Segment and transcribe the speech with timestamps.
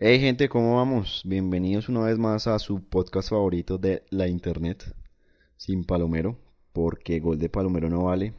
[0.00, 1.22] Hey gente, ¿cómo vamos?
[1.24, 4.94] Bienvenidos una vez más a su podcast favorito de la internet,
[5.56, 6.38] sin Palomero,
[6.72, 8.32] porque gol de Palomero no vale.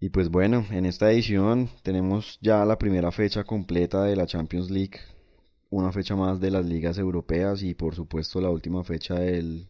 [0.00, 4.70] Y pues bueno, en esta edición tenemos ya la primera fecha completa de la Champions
[4.70, 4.98] League,
[5.68, 9.68] una fecha más de las ligas europeas y por supuesto la última fecha del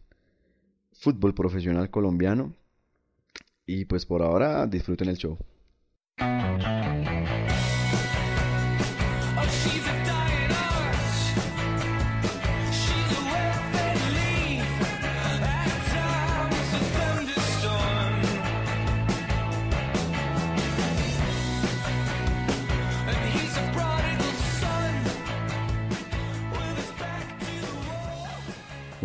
[0.93, 2.55] fútbol profesional colombiano.
[3.65, 5.37] Y pues por ahora disfruten el show.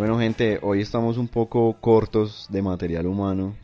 [0.02, 3.54] Bueno gente, hoy estamos un poco cortos de material humano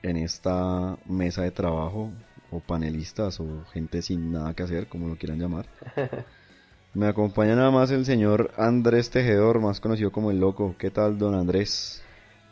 [0.00, 2.12] en esta mesa de trabajo,
[2.52, 5.66] o panelistas, o gente sin nada que hacer, como lo quieran llamar.
[6.94, 10.76] Me acompaña nada más el señor Andrés Tejedor, más conocido como el Loco.
[10.78, 12.00] ¿Qué tal, don Andrés?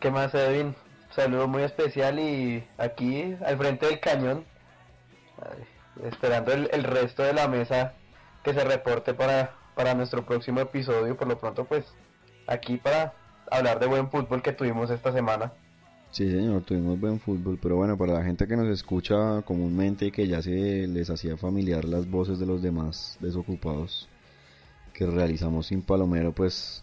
[0.00, 0.74] ¿Qué más, Edwin?
[1.10, 4.44] Saludo muy especial y aquí al frente del cañón,
[6.02, 7.94] esperando el, el, resto de la mesa
[8.42, 11.16] que se reporte para, para nuestro próximo episodio.
[11.16, 11.84] Por lo pronto, pues
[12.48, 13.14] aquí para
[13.50, 15.52] hablar de buen fútbol que tuvimos esta semana.
[16.10, 20.10] Sí, señor, tuvimos buen fútbol, pero bueno, para la gente que nos escucha comúnmente y
[20.10, 24.08] que ya se les hacía familiar las voces de los demás desocupados
[24.94, 26.82] que realizamos sin Palomero, pues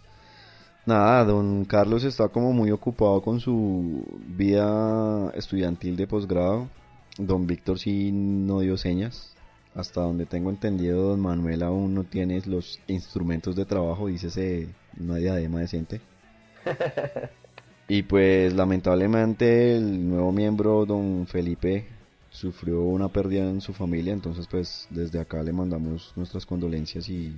[0.86, 6.68] nada, don Carlos está como muy ocupado con su vida estudiantil de posgrado.
[7.18, 9.34] Don Víctor sí no dio señas.
[9.74, 14.70] Hasta donde tengo entendido, don Manuel aún no tiene los instrumentos de trabajo, dice
[15.00, 16.02] una diadema decente.
[17.88, 21.88] y pues lamentablemente el nuevo miembro, don Felipe,
[22.30, 27.36] sufrió una pérdida en su familia, entonces pues desde acá le mandamos nuestras condolencias y,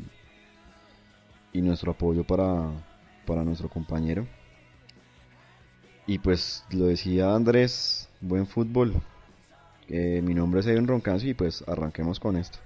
[1.51, 2.71] y nuestro apoyo para,
[3.25, 4.25] para nuestro compañero.
[6.07, 8.93] Y pues lo decía Andrés, buen fútbol.
[9.87, 12.59] Eh, mi nombre es Edwin Roncancio y pues arranquemos con esto.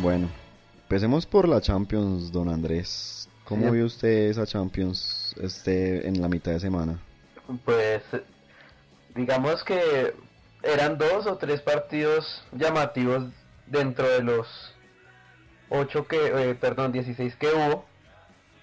[0.00, 0.28] Bueno,
[0.82, 3.28] empecemos por la Champions, don Andrés.
[3.44, 3.70] ¿Cómo Sí.
[3.72, 6.98] vio usted esa Champions este en la mitad de semana?
[7.64, 8.02] Pues
[9.14, 10.14] digamos que
[10.62, 13.24] eran dos o tres partidos llamativos
[13.66, 14.46] dentro de los
[15.68, 17.84] ocho que, eh, perdón, 16 que hubo,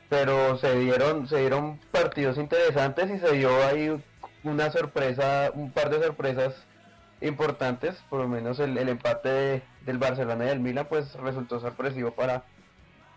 [0.09, 4.01] pero se dieron, se dieron partidos interesantes y se dio ahí
[4.43, 6.53] una sorpresa, un par de sorpresas
[7.19, 11.59] importantes, por lo menos el, el empate de- del Barcelona y del Milan pues resultó
[11.59, 12.43] sorpresivo para,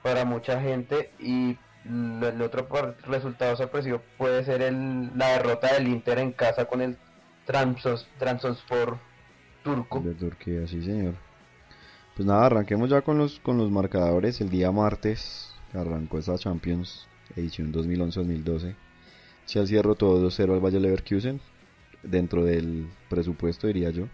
[0.02, 2.68] para mucha gente y el otro
[3.06, 6.96] resultado sorpresivo puede ser el, la derrota del Inter en casa con el
[7.44, 8.98] Transos, Trabzonspor
[9.64, 10.00] turco.
[10.00, 11.14] De Turquía, sí señor.
[12.14, 14.40] Pues nada, arranquemos ya con los, con los marcadores.
[14.40, 18.76] El día martes arrancó esa Champions edición 2011-2012.
[19.46, 21.40] Chelsea derrotó 2-0 al Bayer Leverkusen.
[22.02, 24.06] Dentro del presupuesto, diría yo.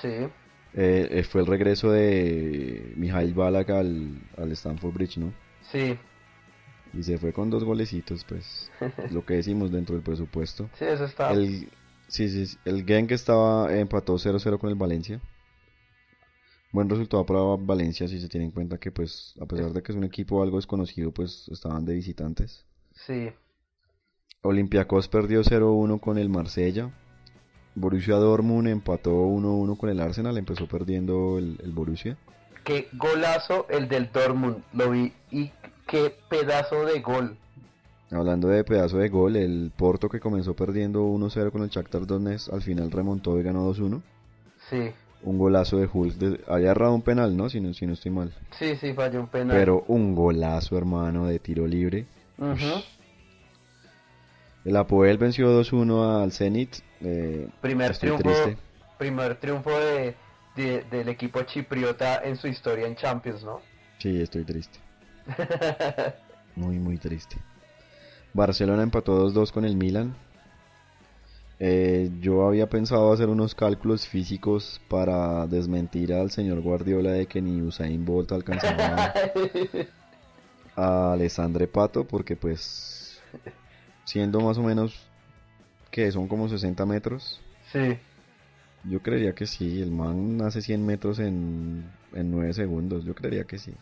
[0.00, 0.28] Sí,
[0.74, 5.34] Eh, eh, fue el regreso de Mijail Balak al, al Stamford Bridge, ¿no?
[5.60, 5.98] sí,
[6.92, 8.70] Y se fue con dos golecitos, pues.
[9.10, 10.70] lo que decimos dentro del presupuesto.
[10.74, 11.32] sí, eso está.
[11.32, 11.70] El,
[12.08, 15.20] sí, sí, sí, el Genk estaba empató 0-0 con el Valencia.
[16.72, 19.92] Buen resultado para Valencia si se tiene en cuenta que pues a pesar de que
[19.92, 22.64] es un equipo algo desconocido, pues estaban de visitantes.
[22.94, 23.30] Sí,
[24.42, 26.90] Olympiacos perdió 0-1 con el Marsella.
[27.74, 32.16] Borussia Dortmund empató 1-1 con el Arsenal, empezó perdiendo el, el Borussia.
[32.64, 35.50] qué golazo el del Dortmund, lo vi y
[35.86, 37.36] qué pedazo de gol.
[38.10, 42.52] Hablando de pedazo de gol, el Porto que comenzó perdiendo 1-0 con el Shakhtar Donetsk,
[42.52, 44.02] al final remontó y ganó 2-1.
[44.68, 44.90] Sí,
[45.24, 47.48] Un golazo de Hulk, de- había errado un penal, ¿no?
[47.48, 48.34] Si no, si no estoy mal.
[48.58, 49.56] sí, sí, falló un penal.
[49.56, 52.06] Pero un golazo, hermano, de tiro libre.
[52.38, 52.82] Ujú.
[54.64, 56.76] El Apoel venció 2-1 al Zenit.
[57.00, 58.56] eh, Primer triunfo, triste.
[58.98, 60.14] primer triunfo de,
[60.56, 63.60] de- del equipo chipriota en su historia en Champions, ¿no?
[63.98, 64.78] Sí, estoy triste.
[66.54, 67.36] Muy, muy triste.
[68.34, 70.14] Barcelona empató 2-2 con el Milan.
[71.58, 77.40] Eh, yo había pensado hacer unos cálculos físicos para desmentir al señor Guardiola de que
[77.40, 79.14] ni Usain Bolt alcanzaba
[80.76, 83.20] a Alessandre Pato, porque pues
[84.04, 85.08] siendo más o menos
[85.90, 87.40] que son como 60 metros.
[87.72, 87.98] Sí.
[88.84, 91.84] Yo creería que sí, el man hace 100 metros en,
[92.14, 93.72] en 9 segundos, yo creería que sí.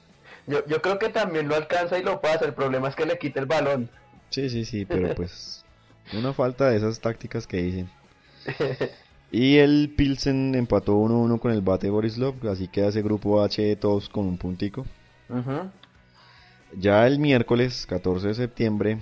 [0.46, 3.18] Yo, yo creo que también lo alcanza y lo pasa, el problema es que le
[3.18, 3.88] quita el balón.
[4.28, 5.64] Sí, sí, sí, pero pues
[6.12, 7.90] una falta de esas tácticas que dicen.
[9.30, 14.08] Y el Pilsen empató 1-1 con el Bate Borislov, así que hace grupo H todos
[14.08, 14.84] con un puntico.
[15.28, 15.70] Ujú.
[16.76, 18.98] Ya el miércoles 14 de septiembre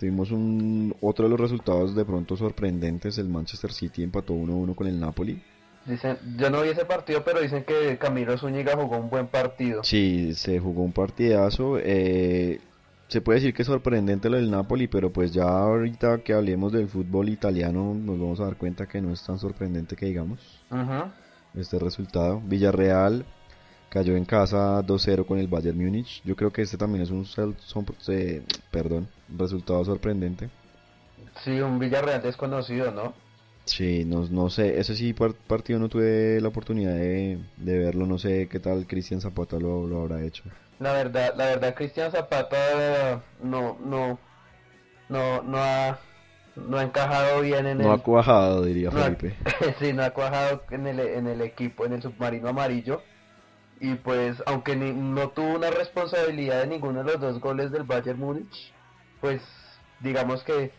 [0.00, 4.86] tuvimos un otro de los resultados de pronto sorprendentes, el Manchester City empató 1-1 con
[4.86, 5.42] el Napoli.
[5.84, 9.84] Dicen, yo no vi ese partido, pero dicen que Camilo Zúñiga jugó un buen partido.
[9.84, 11.78] Sí, se jugó un partidazo.
[11.78, 12.60] eh,
[13.08, 16.72] se puede decir que es sorprendente lo del Napoli, pero pues ya ahorita que hablemos
[16.72, 20.38] del fútbol italiano nos vamos a dar cuenta que no es tan sorprendente que digamos
[20.70, 21.10] Ujú.
[21.60, 22.40] este resultado.
[22.44, 23.26] Villarreal
[23.90, 26.22] cayó en casa 2-0 con el Bayern Múnich.
[26.24, 27.56] Yo creo que este también es un son-
[28.08, 30.48] eh, perdón, resultado sorprendente.
[31.44, 33.12] Sí, un Villarreal desconocido, ¿no?
[33.64, 38.06] Sí, no, no sé, ese sí par- partido no tuve la oportunidad de, de verlo,
[38.06, 40.42] no sé qué tal Cristian Zapata lo, lo habrá hecho.
[40.80, 44.18] La verdad, la verdad, Cristian Zapata no, no,
[45.08, 45.98] no, no ha,
[46.56, 49.34] no ha encajado bien en No el, ha cuajado, diría no ha- Felipe.
[49.78, 53.02] sí, no ha cuajado en el, en el equipo, en el submarino amarillo.
[53.80, 57.84] Y pues, aunque ni- no tuvo una responsabilidad de ninguno de los dos goles del
[57.84, 58.72] Bayern Múnich,
[59.20, 59.40] pues
[60.00, 60.72] digamos que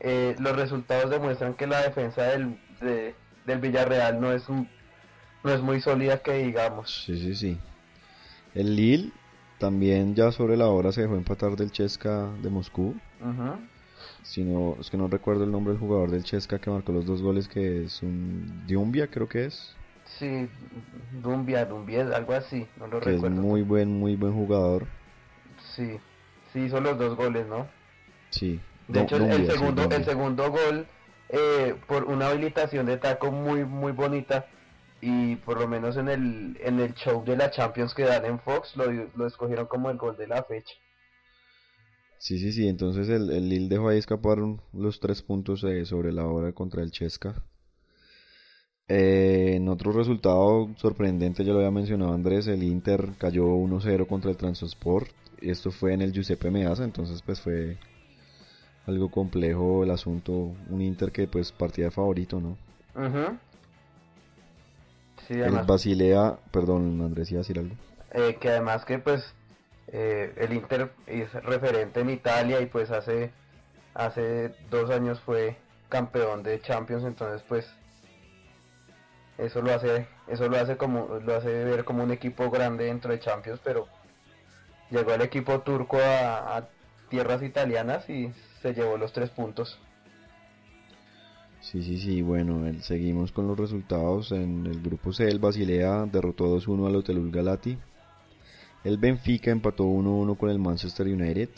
[0.00, 3.14] eh, los resultados demuestran que la defensa del, de-
[3.46, 4.68] del Villarreal no es, un-
[5.44, 7.04] no es muy sólida que digamos.
[7.04, 7.58] Sí, sí, sí.
[8.54, 9.12] El Lille
[9.58, 12.94] también ya sobre la hora se dejó empatar del Chesca de Moscú.
[13.20, 13.58] Ujú.
[14.22, 17.04] Si no, es que no recuerdo el nombre del jugador del Chesca que marcó los
[17.06, 19.75] dos goles, que es un Diumbia, creo que es.
[20.06, 20.48] Sí,
[21.22, 23.24] Dumbia, Dumbia, algo así, no lo Que es recuerdo.
[23.24, 24.86] muy buen, muy buen jugador.
[25.74, 26.00] Sí,
[26.52, 27.66] sí hizo los dos goles, ¿no?
[28.30, 28.60] Sí.
[28.88, 30.86] De hecho, el sí, segundo, el segundo gol,
[31.28, 34.46] eh, por una habilitación de taco muy, muy bonita,
[35.00, 38.40] y por lo menos en el, en el show de la Champions que dan en
[38.40, 40.74] Fox, lo, lo escogieron como el gol de la fecha.
[42.18, 42.68] Sí, sí, sí.
[42.68, 44.38] Entonces el, el Lille dejó ahí escapar
[44.74, 47.42] los tres puntos eh, sobre la hora contra el Chesca.
[48.88, 54.30] Eh, en otro resultado sorprendente, ya lo había mencionado Andrés, el Inter cayó 1-0 contra
[54.30, 55.08] el Transport.
[55.40, 57.76] Esto fue en el Giuseppe Meazza, entonces pues fue
[58.86, 60.32] algo complejo el asunto.
[60.70, 62.56] Un Inter que pues partía de favorito, ¿no?
[65.26, 67.74] Sí, El Basilea, perdón Andrés, iba a decir algo.
[68.12, 69.34] eh, que además que pues
[69.88, 73.32] eh, el Inter es referente en Italia y pues hace
[73.94, 75.56] hace dos años fue
[75.88, 77.66] campeón de Champions entonces pues
[79.38, 83.10] eso lo hace eso lo hace como lo hace ver como un equipo grande dentro
[83.12, 83.86] de Champions pero
[84.90, 86.68] llegó el equipo turco a,
[87.08, 89.78] tierras italianas y se llevó los tres puntos
[91.60, 94.30] Sí, sí, sí, bueno, seguimos con los resultados.
[94.30, 97.76] En el grupo C, el Basilea derrotó 2-1 al Hotelul Galati.
[98.84, 101.48] El Benfica empató 1-1 con el Manchester United.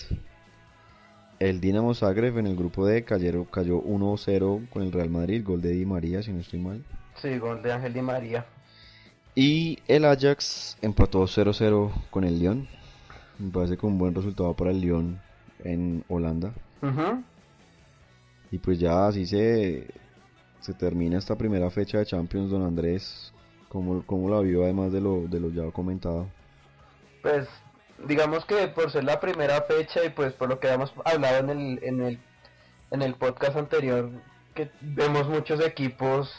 [1.41, 5.61] El Dinamo Zagreb en el grupo D cayó, cayó 1-0 con el Real Madrid, gol
[5.61, 6.83] de Di María, si no estoy mal.
[7.21, 8.47] Sí gol de Ángel Di María
[9.35, 12.69] Y el Ajax empató 0-0 con el Lyon.
[13.39, 15.21] Me parece que un buen resultado para el Lyon
[15.65, 16.53] en Holanda.
[16.83, 17.23] Ujú.
[18.51, 19.87] Y pues ya así se,
[20.61, 23.33] se termina esta primera fecha de Champions, don Andrés.
[23.69, 26.27] ¿Cómo, cómo la vio además de lo, de lo ya comentado?
[27.23, 27.47] Pues
[28.07, 31.51] digamos que por ser la primera fecha y pues por lo que habíamos hablado en
[31.51, 32.19] el, en el,
[32.91, 34.11] en el podcast anterior,
[34.55, 36.33] que vemos muchos equipos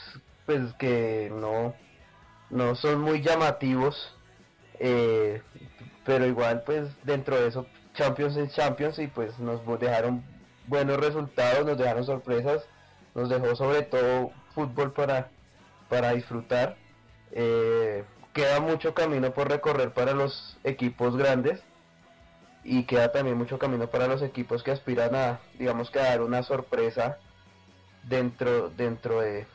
[0.50, 1.76] pues que no,
[2.50, 4.16] no son muy llamativos,
[4.80, 5.44] eh,
[6.04, 10.24] pero igual pues dentro de eso Champions es Champions y pues nos dejaron
[10.66, 12.66] buenos resultados, nos dejaron sorpresas,
[13.14, 15.30] nos dejó sobre todo fútbol para,
[15.88, 16.78] para disfrutar.
[17.32, 18.04] Eh,
[18.34, 21.62] queda mucho camino por recorrer para los equipos grandes
[22.64, 26.22] y queda también mucho camino para los equipos que aspiran a, digamos que a dar
[26.24, 27.20] una sorpresa
[28.02, 29.46] dentro, dentro de,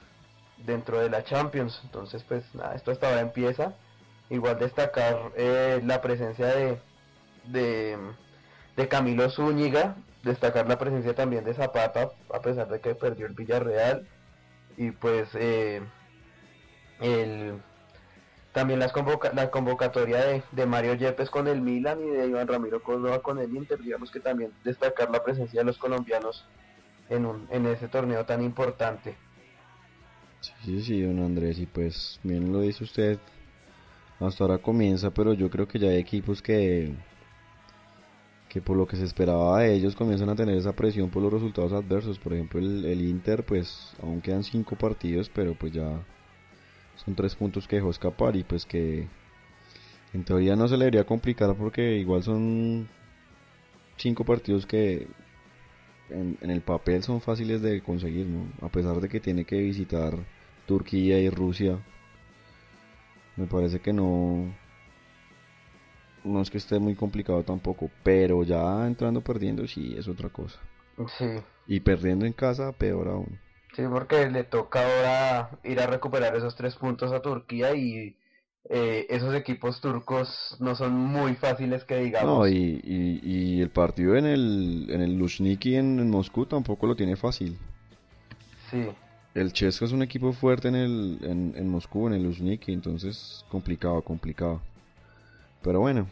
[0.58, 1.80] dentro de la Champions.
[1.84, 3.74] Entonces, pues nada, esto hasta ahora empieza.
[4.30, 6.78] Igual destacar eh, la presencia de,
[7.44, 7.98] de,
[8.76, 13.34] de Camilo Zúñiga, destacar la presencia también de Zapata, a pesar de que perdió el
[13.34, 14.08] Villarreal.
[14.76, 15.82] Y pues eh,
[17.00, 17.60] el,
[18.52, 22.48] también las convoca la convocatoria de, de, Mario Yepes con el Milan y de Iván
[22.48, 26.46] Ramiro Córdoba con el Inter, digamos que también destacar la presencia de los colombianos
[27.08, 29.16] en, un, en ese torneo tan importante.
[30.64, 33.18] Sí, sí, don Andrés, y pues bien lo dice usted,
[34.20, 36.92] hasta ahora comienza, pero yo creo que ya hay equipos que,
[38.48, 41.32] que por lo que se esperaba de ellos comienzan a tener esa presión por los
[41.32, 42.18] resultados adversos.
[42.18, 46.00] Por ejemplo, el, el Inter, pues aún quedan cinco partidos, pero pues ya
[47.04, 49.08] son tres puntos que dejó escapar y pues que
[50.12, 52.88] en teoría no se le debería complicar porque igual son
[53.96, 55.08] cinco partidos que
[56.10, 58.46] en, en, el papel son fáciles de conseguir, ¿no?
[58.64, 60.14] A pesar de que tiene que visitar
[60.66, 61.78] Turquía y Rusia,
[63.36, 64.54] me parece que no
[66.24, 70.58] no es que esté muy complicado tampoco, pero ya entrando perdiendo sí es otra cosa.
[71.18, 71.26] Sí.
[71.66, 73.38] Y perdiendo en casa peor aún.
[73.74, 78.16] Sí, porque le toca ahora ir a recuperar esos tres puntos a Turquía y
[78.70, 82.38] eh, esos equipos turcos no son muy fáciles que digamos.
[82.38, 86.86] No, y, y, y el partido en el, en el Lushniki en, en, Moscú tampoco
[86.86, 87.58] lo tiene fácil.
[88.70, 88.88] Sí.
[89.34, 93.44] El Chesco es un equipo fuerte en, el, en, en Moscú, en el Lushniki, entonces
[93.48, 94.60] complicado, complicado.
[95.62, 96.06] Pero bueno,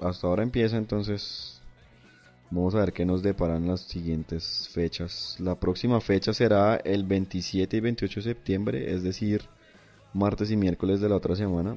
[0.00, 1.56] hasta ahora empieza entonces
[2.48, 5.36] Vamos a ver qué nos deparan las siguientes fechas.
[5.40, 9.42] La próxima fecha será el 27 y 28 de septiembre, es decir,
[10.14, 11.76] martes y miércoles de la otra semana.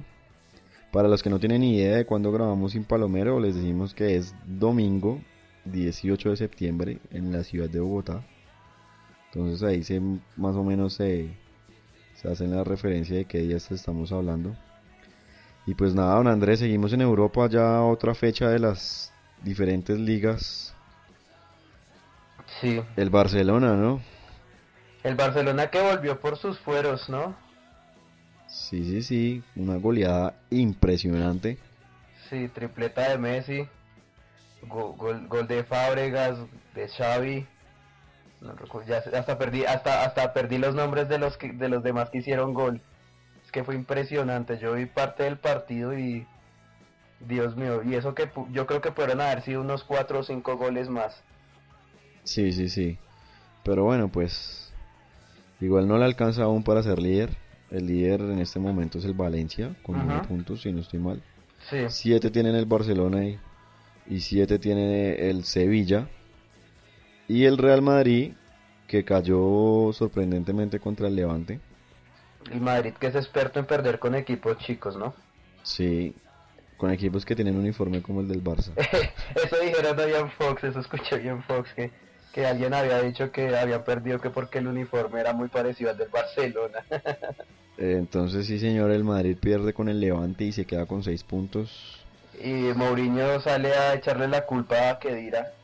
[0.92, 4.36] Para los que no tienen idea de cuándo grabamos Sin Palomero, les decimos que es
[4.46, 5.20] domingo
[5.66, 8.24] 18 de septiembre en la ciudad de Bogotá.
[9.32, 10.02] Entonces ahí se,
[10.36, 11.30] más o menos se,
[12.16, 14.56] se hacen la referencia de qué días estamos hablando.
[15.66, 20.74] Y pues nada, don Andrés, seguimos en Europa ya otra fecha de las diferentes ligas.
[22.60, 22.82] Sí.
[22.96, 24.02] El Barcelona, ¿no?
[25.04, 27.36] El Barcelona que volvió por sus fueros, ¿no?
[28.48, 31.60] Sí, sí, sí, una goleada impresionante.
[32.30, 33.68] Sí, tripleta de Messi,
[34.64, 36.40] gol, gol, gol de Fábregas,
[36.74, 37.48] de Xavi.
[38.42, 38.56] No,
[38.88, 42.20] ya hasta perdí hasta hasta perdí los nombres de los que, de los demás que
[42.20, 42.82] hicieron gol.
[43.44, 44.58] Es que fue impresionante.
[44.60, 46.26] Yo vi parte del partido y
[47.20, 50.58] Dios mío, y eso que yo creo que pudieron haber sido unos 4 o 5
[50.58, 51.22] goles más.
[52.24, 52.98] Sí, sí, sí.
[53.64, 54.72] Pero bueno, pues
[55.60, 57.36] igual no le alcanza aún para ser líder.
[57.72, 61.00] El líder en este momento es el Valencia, con uh 9 puntos, si no estoy
[61.00, 61.22] mal.
[61.70, 61.86] Sí.
[61.88, 63.38] 7 tienen el Barcelona y,
[64.08, 66.08] y 7 tiene el Sevilla.
[67.30, 68.34] Y el Real Madrid,
[68.88, 71.60] que cayó sorprendentemente contra el Levante.
[72.52, 75.14] El Madrid que es experto en perder con equipos chicos, ¿no?
[75.62, 76.16] Sí,
[76.76, 78.72] con equipos que tienen un uniforme como el del Barça.
[79.36, 81.92] eso dijeron Ian Fox, eso escuché Ian Fox, que,
[82.34, 85.98] que alguien había dicho que habían perdido que porque el uniforme era muy parecido al
[86.00, 86.84] del Barcelona.
[87.78, 92.04] Entonces sí señor, el Madrid pierde con el Levante y se queda con 6 puntos.
[92.44, 95.59] Y Mourinho sale a echarle la culpa a Kedira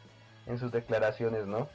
[0.47, 1.67] en sus declaraciones, ¿no?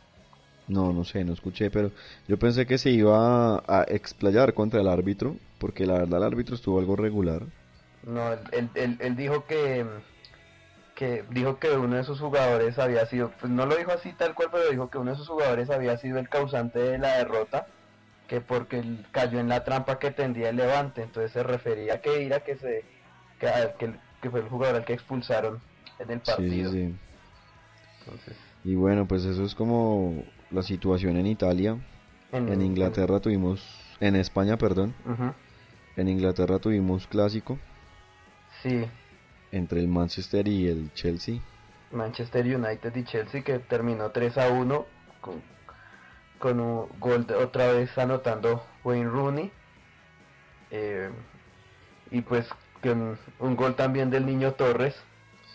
[0.69, 1.91] No, no sé, no escuché, pero
[2.29, 6.55] yo pensé que se iba a explayar contra el árbitro, porque la verdad el árbitro
[6.55, 7.43] estuvo algo regular.
[8.05, 9.85] No, él, él, él, dijo que,
[10.95, 14.35] que dijo que uno de sus jugadores había sido, pues no lo dijo así tal
[14.35, 17.67] cual, pero dijo que uno de sus jugadores había sido el causante de la derrota,
[18.29, 22.01] que porque él cayó en la trampa que tendía el Levante, entonces se refería a
[22.01, 22.85] que era que se
[23.41, 25.61] que, que, que fue el jugador al que expulsaron
[25.99, 26.71] en el partido.
[26.71, 26.95] Sí, sí.
[28.05, 31.77] Entonces, y bueno, pues eso es como la situación en Italia.
[32.33, 33.23] En, en Inglaterra en...
[33.23, 34.95] tuvimos, en España, perdón.
[35.05, 35.35] Uh -huh.
[35.97, 37.59] En Inglaterra tuvimos clásico.
[38.63, 38.87] Sí.
[39.53, 41.41] Entre el Manchester y el Chelsea.
[41.93, 44.87] Manchester United y Chelsea que terminó 3 a 1
[45.21, 45.43] con,
[46.39, 49.51] con un gol de, otra vez anotando Wayne Rooney.
[50.71, 51.11] Eh,
[52.13, 52.47] y pues
[52.83, 54.95] con un gol también del niño Torres.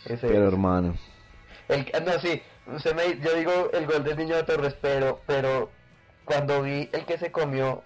[0.05, 0.95] Ese pero hermano.
[1.67, 2.41] El, no, sí,
[2.73, 5.69] usted me, yo digo el gol del niño Torres, pero, pero
[6.25, 7.83] cuando vi el que se comió,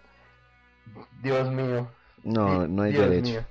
[1.21, 1.89] Dios mío.
[2.24, 3.31] No, no hay Dios derecho.
[3.31, 3.45] Mío.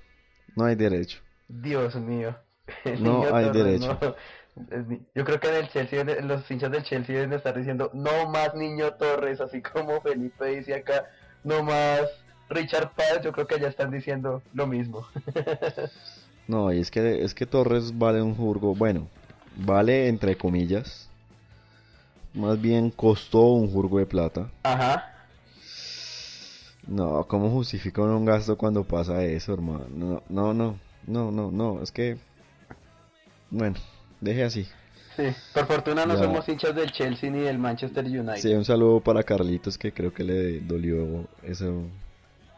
[0.56, 1.18] No hay derecho.
[1.48, 2.36] Dios mío.
[2.84, 3.98] El No niño hay Torres, derecho.
[4.02, 4.14] no.
[5.14, 8.54] Yo creo que en el Chelsea, los hinchas del Chelsea deben estar diciendo, no más
[8.56, 11.06] niño Torres, así como Felipe dice acá,
[11.44, 12.02] no más
[12.50, 15.06] Richard Paz, yo creo que ya están diciendo lo mismo.
[16.48, 19.06] No, y es que, es que Torres vale un jurgo, bueno,
[19.54, 21.07] vale entre comillas,
[22.34, 24.50] más bien costó un jurgo de plata.
[24.62, 25.14] Ajá.
[26.86, 29.86] No, ¿cómo justifica un gasto cuando pasa eso, hermano?
[29.94, 32.16] No, no, no, no, no, no, es que,
[33.50, 33.76] bueno,
[34.20, 34.66] deje así.
[35.16, 36.22] Sí, por fortuna no Ya.
[36.22, 38.36] somos hinchas del Chelsea ni del Manchester United.
[38.36, 41.82] Sí, un saludo para Carlitos que creo que le dolió eso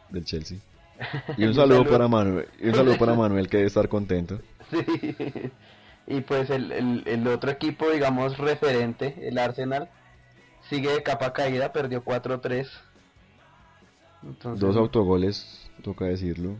[0.09, 0.59] del Chelsea.
[1.37, 4.39] Y un saludo, para Manuel, y un saludo para Manuel que debe estar contento.
[4.71, 4.85] Sí.
[6.11, 9.89] Y pues el, el, el otro equipo, digamos, referente, el Arsenal,
[10.69, 12.67] sigue de capa caída, perdió 4-3.
[14.57, 16.55] Dos autogoles, toca decirlo.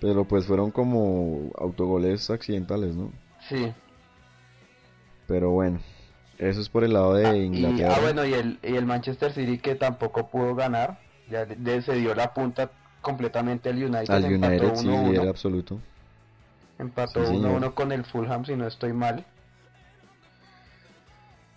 [0.00, 3.10] Pero pues fueron como autogoles accidentales, ¿no?
[3.48, 3.72] Sí.
[5.26, 5.80] Pero bueno,
[6.38, 7.94] eso es por el lado de Ah, y, Inglaterra.
[7.96, 10.98] ah, bueno, y el, y el Manchester City que tampoco pudo ganar,
[11.30, 14.10] ya de- de- se dio la punta completamente al United.
[14.10, 15.78] Al United sí, 1-1, líder absoluto.
[16.78, 17.74] Empató Sí, 1-1 señor.
[17.74, 19.24] con el Fulham, si no estoy mal.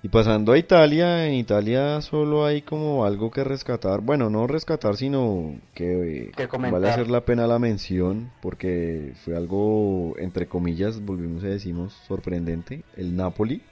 [0.04, 4.02] Y pasando a Italia, en Italia solo hay como algo que rescatar.
[4.02, 9.36] Bueno, no rescatar, sino que, eh, Que vale hacer la pena la mención, porque fue
[9.36, 12.84] algo, entre comillas, volvimos a decimos, sorprendente.
[12.96, 13.64] El Napoli,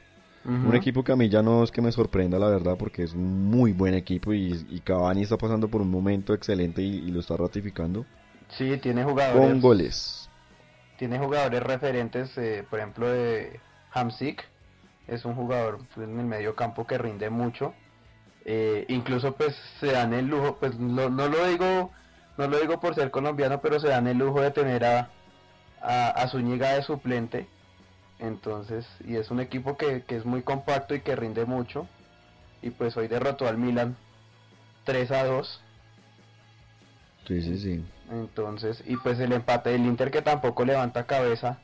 [0.43, 3.13] un equipo que a mí ya no es que me sorprenda, la verdad, porque es
[3.13, 7.11] un muy buen equipo y, y Cavani está pasando por un momento excelente y, y
[7.11, 8.05] lo está ratificando.
[8.49, 9.47] Sí, tiene jugadores.
[9.47, 10.24] Con goles.
[10.97, 13.59] Tiene jugadores referentes, eh, por ejemplo, de
[13.93, 14.43] Hamsik.
[15.07, 17.73] Es un jugador pues, en el medio campo que rinde mucho.
[18.45, 21.91] Eh, incluso pues se dan el lujo, pues lo- no lo digo
[22.37, 25.09] no lo digo por ser colombiano, pero se dan el lujo de tener a,
[25.81, 27.47] a, a Zúñiga de suplente.
[28.19, 31.87] Entonces, y es un equipo que, que es muy compacto y que rinde mucho.
[32.61, 33.95] Y pues hoy derrotó al Milan
[34.83, 35.61] 3 a 2.
[37.27, 37.85] Sí, sí, sí.
[38.11, 41.59] Entonces, y pues el empate del Inter que tampoco levanta cabeza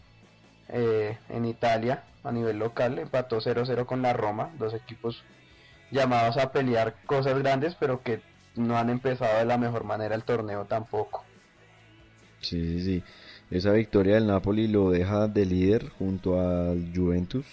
[0.70, 5.24] eh, en Italia a nivel local, empató 0-0 con la Roma, dos equipos
[5.92, 8.22] llamados a pelear cosas grandes, pero que
[8.56, 11.24] no han empezado de la mejor manera el torneo tampoco.
[12.42, 13.04] Sí, sí, sí.
[13.52, 17.46] Esa victoria del Napoli lo deja de líder junto al Juventus,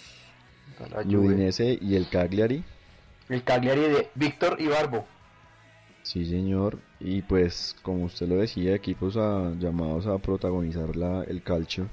[1.04, 1.16] Juve.
[1.16, 2.62] Udinese y el Cagliari.
[3.28, 5.07] El Cagliari de Víctor Ibarbo.
[6.02, 6.81] Sí, señor.
[7.00, 11.88] Y pues, como usted lo decía, equipos llamados a protagonizar la, el calcio.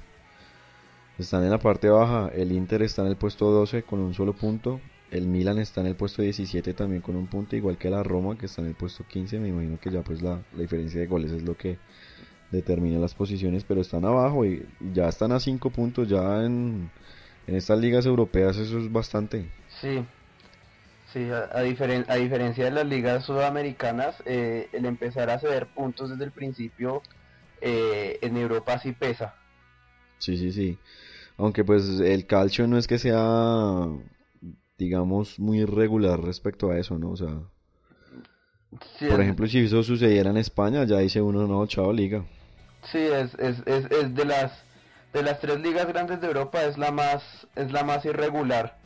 [1.18, 2.28] Están en la parte baja.
[2.34, 4.80] El Inter está en el puesto 12 con un solo punto.
[5.10, 8.36] El Milan está en el puesto 17 también con un punto, igual que la Roma
[8.36, 9.38] que está en el puesto 15.
[9.40, 11.78] Me imagino que ya pues la, la diferencia de goles es lo que
[12.50, 16.08] determina las posiciones, pero están abajo y ya están a 5 puntos.
[16.08, 16.90] Ya en,
[17.46, 19.50] en estas ligas europeas eso es bastante.
[19.68, 20.04] Sí,
[21.16, 25.66] sí, a, a diferen- a diferencia de las ligas sudamericanas, eh, el empezar a ceder
[25.68, 27.02] puntos desde el principio
[27.62, 29.34] eh, en Europa sí pesa.
[30.18, 30.78] Sí, sí, sí.
[31.38, 33.86] Aunque pues el calcio no es que sea,
[34.78, 37.10] digamos, muy irregular respecto a eso, ¿no?
[37.12, 37.40] O sea,
[38.98, 42.24] Sí, por es- ejemplo, si eso sucediera en España, ya dice uno, no, chao, liga.
[42.92, 44.52] Sí, es, es, es, es de las
[45.12, 47.22] de las tres ligas grandes de Europa es la más
[47.56, 48.76] es la más irregular,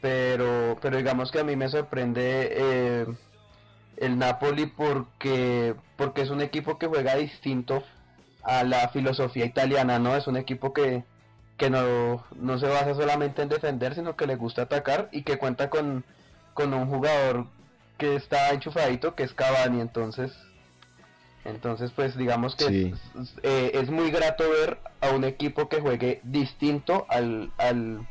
[0.00, 3.06] pero pero digamos que a mí me sorprende eh,
[3.96, 7.82] el Napoli porque porque es un equipo que juega distinto
[8.42, 10.14] a la filosofía italiana, ¿no?
[10.16, 11.04] Es un equipo que
[11.56, 15.38] que no, no se basa solamente en defender, sino que le gusta atacar y que
[15.38, 16.04] cuenta con,
[16.52, 17.46] con un jugador
[17.96, 20.32] que está enchufadito, que es Cavani, entonces
[21.46, 22.94] entonces, pues digamos que Sí.
[23.22, 28.06] es, eh, es muy grato ver a un equipo que juegue distinto al, al,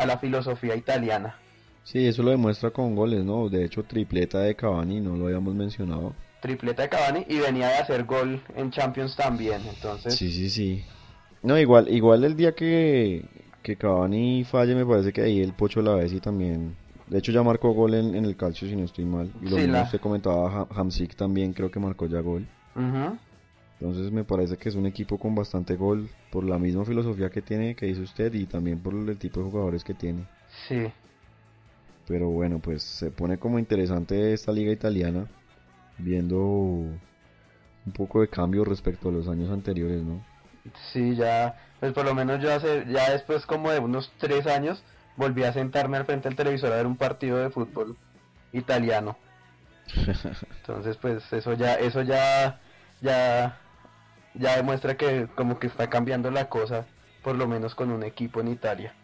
[0.00, 1.36] a la filosofía italiana.
[1.82, 3.48] Sí, eso lo demuestra con goles, ¿no?
[3.48, 6.14] De hecho, tripleta de Cavani, no lo habíamos mencionado.
[6.40, 9.62] Tripleta de Cavani y venía de hacer gol en Champions también.
[9.68, 10.82] Entonces, Sí, sí, sí.
[11.42, 13.24] No, igual, igual el día que,
[13.62, 16.74] que Cavani falle, me parece que ahí el Pocho la y también.
[17.08, 19.30] De hecho, ya marcó gol en, en el calcio, si no estoy mal.
[19.40, 22.46] Y lo Sí, mismo la- usted comentaba, Ha- Hamsik también creo que marcó ya gol.
[23.80, 27.42] Entonces me parece que es un equipo con bastante gol por la misma filosofía que
[27.42, 30.26] tiene, que dice usted, y también por el tipo de jugadores que tiene.
[30.68, 30.92] sí,
[32.06, 35.28] Pero bueno, pues se pone como interesante esta liga italiana,
[35.98, 40.24] viendo un poco de cambio respecto a los años anteriores, ¿no?
[40.92, 44.82] sí, ya, pues por lo menos yo hace, ya después como de unos tres años,
[45.16, 47.96] volví a sentarme al frente del televisor a ver un partido de fútbol
[48.52, 49.16] italiano.
[50.60, 52.60] Entonces, pues eso ya, eso ya,
[53.00, 53.58] ya,
[54.34, 56.86] ya demuestra que como que está cambiando la cosa,
[57.22, 58.94] por lo menos con un equipo en Italia.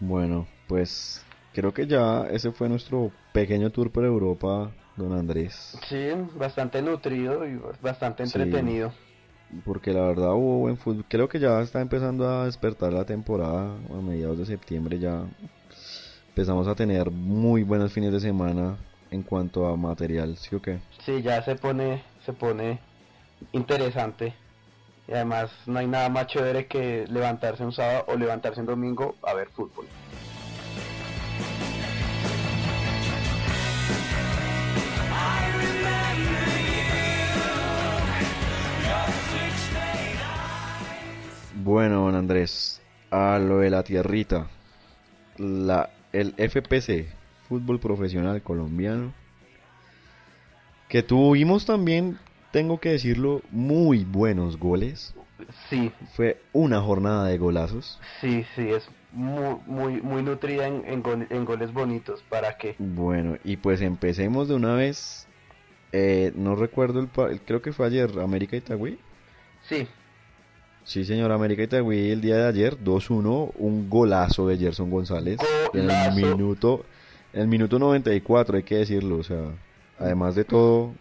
[0.00, 5.76] Bueno, pues creo que ya ese fue nuestro pequeño tour por Europa, don Andrés.
[5.88, 8.38] Sí, bastante nutrido y bastante Sí.
[8.38, 8.92] entretenido.
[9.64, 11.04] Porque la verdad hubo buen fútbol.
[11.08, 13.76] Creo que ya está empezando a despertar la temporada.
[13.90, 15.22] A mediados de septiembre ya
[16.28, 18.76] empezamos a tener muy buenos fines de semana
[19.10, 20.80] en cuanto a material, ¿sí o qué?
[21.04, 22.78] Sí, ya se pone, se pone
[23.52, 24.34] interesante.
[25.06, 29.16] Y además no hay nada más chévere que levantarse un sábado o levantarse un domingo
[29.22, 29.86] a ver fútbol.
[41.54, 44.46] Bueno, don Andrés, a lo de la tierrita,
[45.36, 47.06] la, el FPC,
[47.48, 49.12] Fútbol Profesional Colombiano,
[50.88, 52.18] que tuvimos también
[52.58, 55.14] tengo que decirlo, muy buenos goles.
[55.70, 58.00] Sí, Fue una jornada de golazos.
[58.20, 62.20] sí, sí, es muy, muy, muy nutrida en, en, gol- en goles bonitos.
[62.28, 62.74] ¿Para qué?
[62.80, 65.28] Bueno, y pues empecemos de una vez.
[65.92, 68.98] Eh, no recuerdo el, pa- creo que fue ayer, América Itagüí.
[69.68, 69.86] Sí,
[70.84, 75.38] Sí, señor, América Itagüí el día de ayer, 2-1, un golazo de Gerson González.
[75.74, 76.16] En el Golazo.
[76.16, 76.84] minuto,
[77.34, 79.52] en el minuto 94, hay que decirlo, o sea,
[79.98, 80.94] además de todo,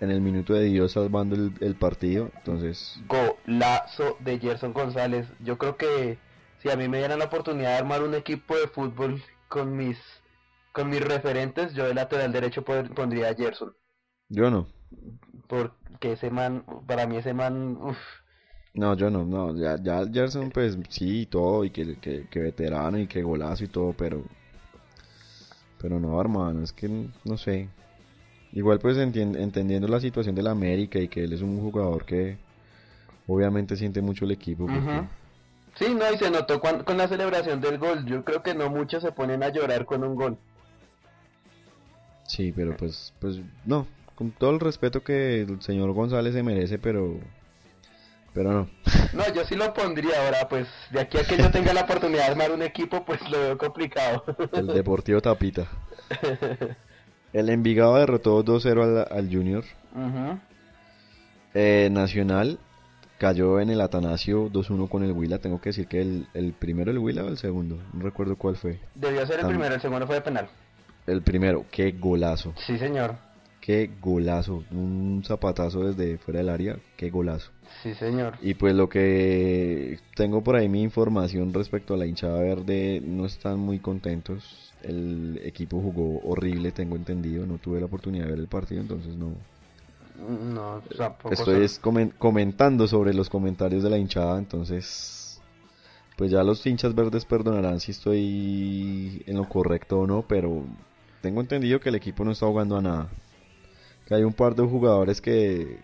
[0.00, 5.26] en el minuto de Dios salvando el, el partido, entonces, golazo de Gerson González.
[5.40, 6.18] Yo creo que
[6.58, 9.98] si a mí me dieran la oportunidad de armar un equipo de fútbol con mis
[10.72, 13.74] con mis referentes, yo de lateral derecho pondría a Gerson.
[14.28, 14.68] yo no,
[15.48, 17.98] Porque ese man, para mí ese man, uff,
[18.72, 22.40] no, yo no, no, ya, ya Gerson pues sí y todo, y que, que, que
[22.40, 24.22] veterano y que golazo y todo, pero,
[25.80, 26.88] pero no, hermano, es que
[27.24, 27.68] no sé.
[28.52, 32.36] Igual pues entendiendo la situación de la América y que él es un jugador que
[33.28, 34.66] obviamente siente mucho el equipo.
[34.66, 35.02] porque-.
[35.76, 38.04] Sí, no, y se notó cuan- con la celebración del gol.
[38.06, 40.36] Yo creo que no muchos se ponen a llorar con un gol.
[42.26, 43.86] Sí, pero pues, pues no,
[44.16, 47.18] con todo el respeto que el señor González se merece, pero,
[48.34, 48.70] pero no.
[49.12, 52.26] No, yo sí lo pondría ahora, pues de aquí a que yo tenga la oportunidad
[52.26, 54.24] de armar un equipo, pues lo veo complicado.
[54.52, 55.66] El Deportivo Tapita.
[57.32, 59.64] El Envigado derrotó 2-0 al, al Junior.
[59.94, 60.38] Ujú.
[61.54, 62.58] Eh, Nacional
[63.18, 65.38] cayó en el Atanasio 2-1 con el Huila.
[65.38, 68.56] Tengo que decir que el, el primero el Huila o el segundo, no recuerdo cuál
[68.56, 68.80] fue.
[68.94, 70.48] Debió ser el primero, el segundo fue de penal.
[71.06, 73.14] El primero, qué golazo, Sí, señor.
[73.60, 77.50] Qué golazo, un zapatazo desde fuera del área, qué golazo.
[77.82, 78.34] Sí, señor.
[78.42, 83.26] Y pues lo que tengo por ahí mi información respecto a la hinchada verde, no
[83.26, 84.72] están muy contentos.
[84.82, 89.14] El equipo jugó horrible, tengo entendido, no tuve la oportunidad de ver el partido, entonces
[89.14, 89.34] no.
[90.20, 95.40] No, tampoco Estoy es comentando sobre los comentarios de la hinchada, entonces
[96.16, 100.64] pues ya los hinchas verdes perdonarán si estoy en lo correcto o no, pero
[101.22, 103.08] tengo entendido que el equipo no está jugando a nada.
[104.10, 105.78] Que hay un par de jugadores que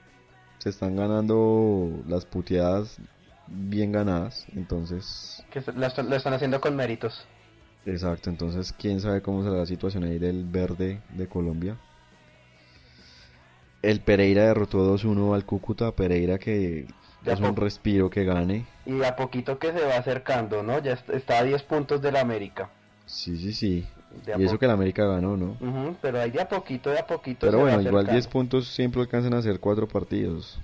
[0.59, 2.99] se están ganando las puteadas
[3.47, 7.25] bien ganadas, entonces, que lo, están- lo están haciendo con méritos.
[7.87, 11.77] exacto, entonces quién sabe cómo será la situación ahí del verde de Colombia.
[13.81, 16.89] El Pereira derrotó 2-1 al Cúcuta, Pereira que
[17.23, 18.67] De a es un respiro que gane.
[18.87, 20.81] Y a poquito que se va acercando, ¿no?
[20.83, 22.71] Ya est- está a 10 puntos de la América.
[23.05, 23.87] Sí, sí, sí.
[24.25, 25.57] De Y eso que el América ganó, ¿no?
[26.01, 27.47] Pero ahí de a poquito, de a poquito.
[27.47, 28.13] Pero bueno, igual acercando.
[28.13, 30.59] 10 puntos siempre alcanzan a hacer 4 partidos.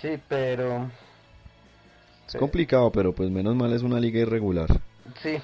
[0.00, 0.90] Sí, pero.
[2.26, 4.68] Es complicado, pero pues menos mal es una liga irregular.
[5.22, 5.38] Sí,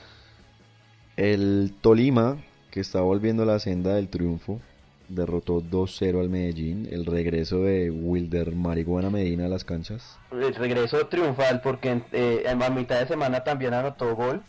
[1.16, 2.37] El Tolima,
[2.70, 4.61] que está volviendo a la senda del triunfo,
[5.09, 6.88] derrotó 2-0 al Medellín.
[6.90, 10.18] El regreso de Wilder Marihuana Medina a las canchas.
[10.30, 14.42] el regreso triunfal porque eh, en a mitad de semana también anotó gol.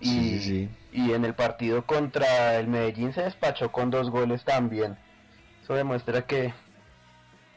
[0.00, 0.68] Y, Sí, sí, sí.
[0.92, 4.96] Y en el partido contra el Medellín se despachó con dos goles también.
[5.62, 6.52] Eso demuestra que,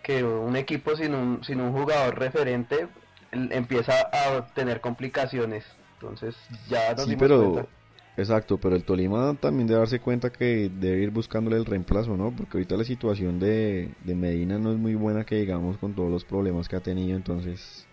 [0.04, 2.88] que un equipo sin un, sin un jugador referente
[3.32, 5.65] empieza a tener complicaciones.
[6.00, 6.36] Entonces
[6.69, 7.52] ya nos Sí, dimos pero...
[7.52, 7.69] cuenta.
[8.17, 12.32] Exacto, pero el Tolima también debe darse cuenta que debe ir buscándole el reemplazo, ¿no?
[12.32, 16.10] Porque ahorita la situación de, de Medina no es muy buena que digamos con todos
[16.10, 17.86] los problemas que ha tenido, entonces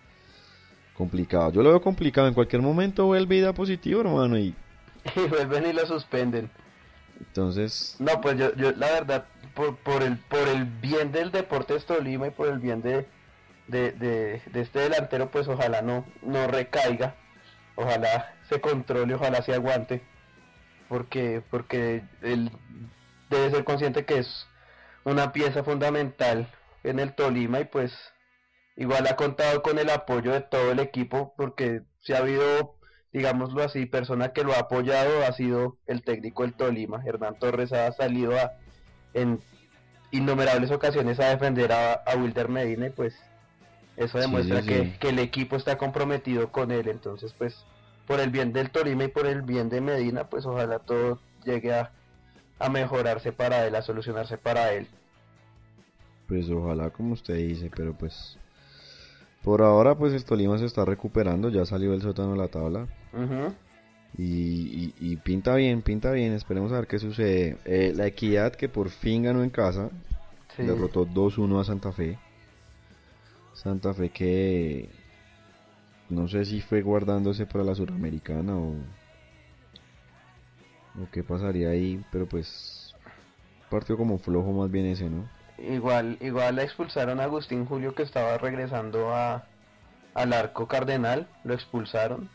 [0.93, 1.51] complicado.
[1.51, 4.55] Yo lo veo complicado, en cualquier momento vuelve da positivo, hermano, y
[5.15, 6.49] Y vuelven y lo suspenden.
[7.19, 11.85] entonces No, pues yo, yo la verdad, por, por, el, por el bien del Deportes
[11.85, 13.07] Tolima y por el bien de,
[13.67, 17.15] de, de, de este delantero, pues ojalá no, no recaiga,
[17.75, 20.03] ojalá se controle, ojalá se aguante,
[20.89, 22.51] porque, porque él
[23.29, 24.47] debe ser consciente que es
[25.03, 26.47] una pieza fundamental
[26.83, 27.93] en el Tolima y pues
[28.75, 32.75] igual ha contado con el apoyo de todo el equipo, porque si ha habido
[33.13, 37.01] digámoslo así, persona que lo ha apoyado ha sido el técnico del Tolima.
[37.05, 38.53] Hernán Torres ha salido a,
[39.13, 39.43] en
[40.11, 43.15] innumerables ocasiones a defender a, a Wilder Medina y pues
[43.97, 44.97] eso Sí, demuestra sí, que, sí.
[44.99, 46.87] que el equipo está comprometido con él.
[46.89, 47.67] Entonces pues
[48.07, 51.73] por el bien del Tolima y por el bien de Medina pues ojalá todo llegue
[51.73, 51.93] a,
[52.59, 54.89] a mejorarse para él, a solucionarse para él.
[56.27, 58.39] pues ojalá como usted dice, pero pues
[59.41, 62.89] por ahora pues el Tolima se está recuperando, ya salió del sótano de la tabla.
[63.13, 63.53] Ujú.
[64.17, 67.57] Y, y- y pinta bien, pinta bien, esperemos a ver qué sucede.
[67.65, 69.89] Eh, la Equidad que por fin ganó en casa,
[70.55, 70.63] Sí.
[70.63, 72.17] derrotó 2-1 a Santa Fe.
[73.55, 74.89] Santa Fe que
[76.09, 78.75] no sé si fue guardándose para la suramericana o,
[81.01, 82.93] o qué pasaría ahí, pero pues
[83.69, 85.25] partió como flojo más bien ese, ¿no?
[85.57, 89.43] Igual, igual expulsaron a Agustín Julio que estaba regresando a,
[90.13, 92.29] al arco cardenal, lo expulsaron.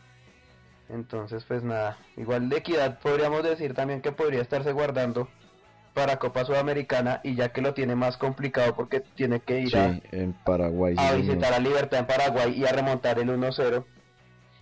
[0.89, 5.29] Entonces, pues nada, igual de equidad podríamos decir también que podría estarse guardando
[5.93, 9.77] para Copa Sudamericana y ya que lo tiene más complicado porque tiene que ir Sí,
[9.77, 10.95] a, en Paraguay.
[10.95, 11.21] sí, a señor.
[11.25, 13.85] visitar a Libertad en Paraguay y a remontar el 1-0.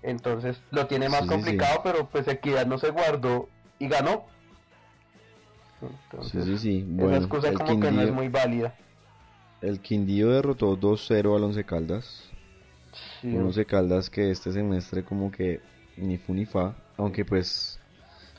[0.04, 4.26] Entonces lo tiene más Sí, sí, complicado, pero pues Equidad no se guardó y ganó.
[5.80, 6.78] Sí, Entonces, sí, sí.
[6.80, 8.76] esa Bueno, excusa el como que no es muy válida.
[9.62, 12.30] el Quindío derrotó 2-0 al Once Caldas.
[13.22, 15.62] Sí, Un Once Caldas que este semestre como que
[15.98, 16.76] ni fu ni fa.
[16.98, 17.80] Aunque pues,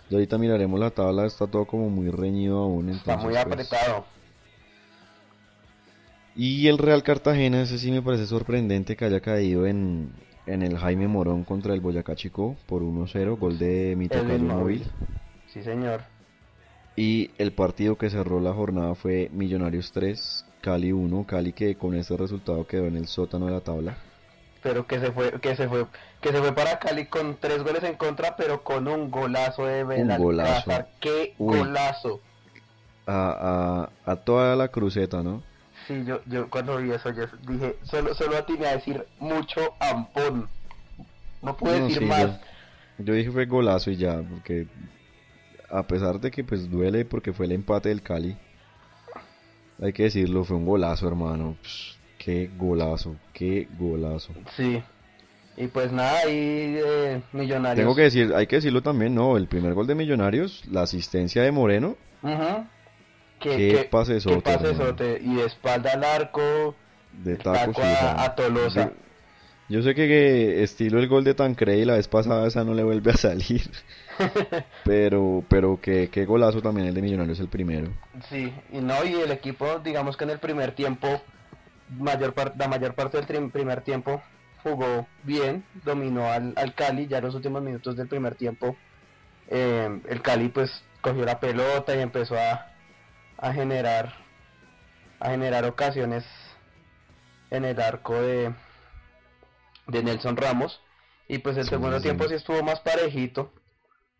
[0.09, 2.88] ya ahorita miraremos la tabla, está todo como muy reñido aún.
[2.88, 4.05] está entonces, muy pues, apretado.
[6.35, 10.12] Y el Real Cartagena, ese sí me parece sorprendente que haya caído en,
[10.47, 14.47] en el Jaime Morón contra el Boyacá Chico por 1-0, gol de mi tocayo Edwin
[14.47, 14.85] móvil.
[15.49, 16.03] Sí, señor.
[16.94, 21.94] Y el partido que cerró la jornada fue Millonarios 3, Cali 1, Cali que con
[21.94, 23.97] este resultado quedó en el sótano de la tabla.
[24.62, 25.87] Pero que se fue, que se fue,
[26.21, 29.85] que se fue para Cali con tres goles en contra, pero con un golazo de
[29.85, 30.18] Benalcázar.
[30.21, 30.88] golazo.
[31.01, 31.59] ¡Qué Uy.
[31.59, 32.21] golazo!
[33.07, 35.42] A, a, a toda la cruceta, ¿no?
[35.87, 40.49] Sí, yo, yo cuando vi eso yo dije, solo, solo atiné a decir mucho ampón.
[41.40, 42.21] No pude No, decir sí, más.
[42.99, 44.66] Yo, yo dije fue golazo y ya, porque
[45.71, 48.37] a pesar de que pues duele porque fue el empate del Cali,
[49.81, 51.57] hay que decirlo, fue un golazo, hermano.
[51.62, 51.98] Psh,
[52.29, 54.35] qué golazo, qué golazo.
[54.55, 54.83] Sí.
[55.57, 57.83] Y pues nada, ahí eh, Millonarios.
[57.83, 61.43] Tengo que decir, hay que decirlo también, no, el primer gol de Millonarios, la asistencia
[61.43, 62.67] de Moreno, Ujú.
[63.41, 65.21] Qué Que, pasesote, qué pasesote.
[65.25, 66.75] Y de espalda al arco,
[67.12, 68.91] de taco a, Tolosa.
[69.69, 72.75] Yo, yo sé que, que estilo el gol de Tancredi la vez pasada esa no
[72.75, 73.71] le vuelve a salir,
[74.85, 77.88] pero pero que qué golazo también el de Millonarios el primero.
[78.29, 81.23] Sí, y no, y el equipo, digamos que en el primer tiempo,
[81.90, 84.22] mayor la mayor parte del primer tiempo
[84.62, 88.77] jugó bien, dominó al, al Cali, ya en los últimos minutos del primer tiempo,
[89.48, 90.70] eh, el Cali pues
[91.01, 92.66] cogió la pelota y empezó a,
[93.38, 94.14] a generar
[95.20, 96.24] a generar ocasiones
[97.51, 98.55] en el arco de,
[99.87, 100.81] de Nelson Ramos
[101.29, 102.29] y pues el Sí, segundo sí, tiempo sí.
[102.29, 103.53] sí estuvo más parejito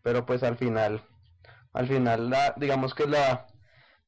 [0.03, 1.05] pero pues al final
[1.73, 3.47] al final la, digamos que la,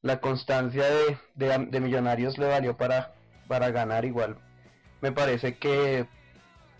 [0.01, 3.13] la constancia de, de, de Millonarios le valió para,
[3.51, 4.37] para ganar igual.
[5.01, 6.05] Me parece que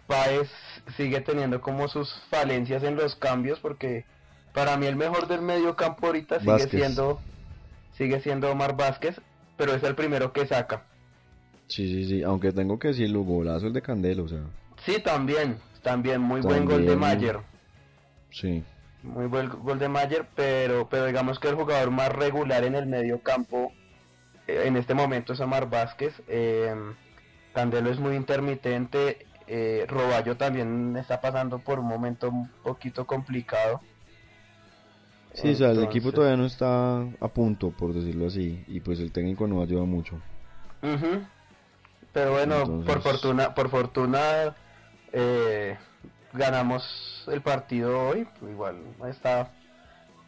[0.07, 0.49] Páez
[0.95, 4.05] sigue teniendo como sus falencias en los cambios porque
[4.53, 6.69] para mí el mejor del medio campo ahorita sigue Vázquez.
[6.79, 7.19] siendo
[7.97, 9.19] sigue siendo Omar Vázquez,
[9.57, 10.84] pero es el primero que saca.
[11.67, 14.39] Sí, sí, sí, aunque tengo que decirlo, golazo el de Candelo, o sea,
[14.86, 16.95] Sí, también, también muy buen gol de.
[16.95, 17.39] Mayer.
[18.29, 18.63] sí.
[19.03, 22.86] Muy buen gol de Mayer, pero, pero digamos que el jugador más regular en el
[22.86, 23.73] medio campo
[24.47, 26.21] en este momento es Omar Vázquez.
[26.27, 26.73] Eh,
[27.54, 29.25] Candelo es muy intermitente.
[29.47, 33.82] Eh, Roballo también está pasando por un momento un poquito complicado.
[35.34, 38.99] Sí, o sea, el equipo todavía no está a punto, por decirlo así, y pues
[38.99, 40.19] el técnico no ayuda mucho.
[42.13, 44.56] Pero bueno, por fortuna, por fortuna
[45.13, 45.77] eh,
[46.34, 48.27] ganamos el partido hoy.
[48.41, 48.77] Igual
[49.10, 49.51] está,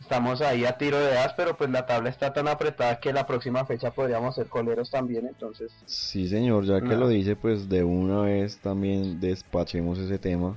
[0.04, 3.26] estamos ahí a tiro de as, pero pues la tabla está tan apretada que la
[3.26, 5.26] próxima fecha podríamos ser coleros también.
[5.28, 10.56] Entonces, Sí, señor, ya que lo dice, pues de una vez también despachemos ese tema.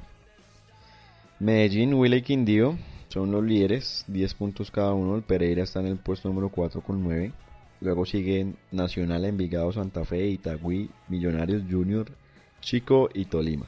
[1.39, 2.77] Medellín, Huila y Quindío
[3.09, 5.17] son los líderes, 10 puntos cada uno.
[5.17, 7.33] El Pereira está en el puesto número 4 con 9.
[7.81, 12.07] Luego siguen Nacional, Envigado, Santa Fe, Itagüí, Millonarios Junior,
[12.61, 13.67] Chico y Tolima.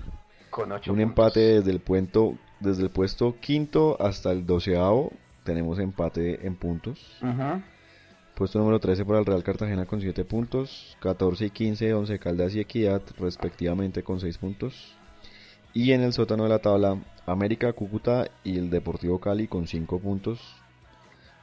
[0.51, 0.99] con Un puntos.
[0.99, 5.13] empate desde el, puento, desde el puesto quinto hasta el doceavo.
[5.49, 7.01] Tenemos empate en puntos.
[8.35, 12.55] Puesto número 13 para el Real Cartagena con 7 puntos, 14 y 15 Once Caldas
[12.55, 14.95] y Equidad respectivamente con 6 puntos.
[15.73, 19.99] Y en el sótano de la tabla América, Cúcuta y el Deportivo Cali con 5
[20.01, 20.39] puntos.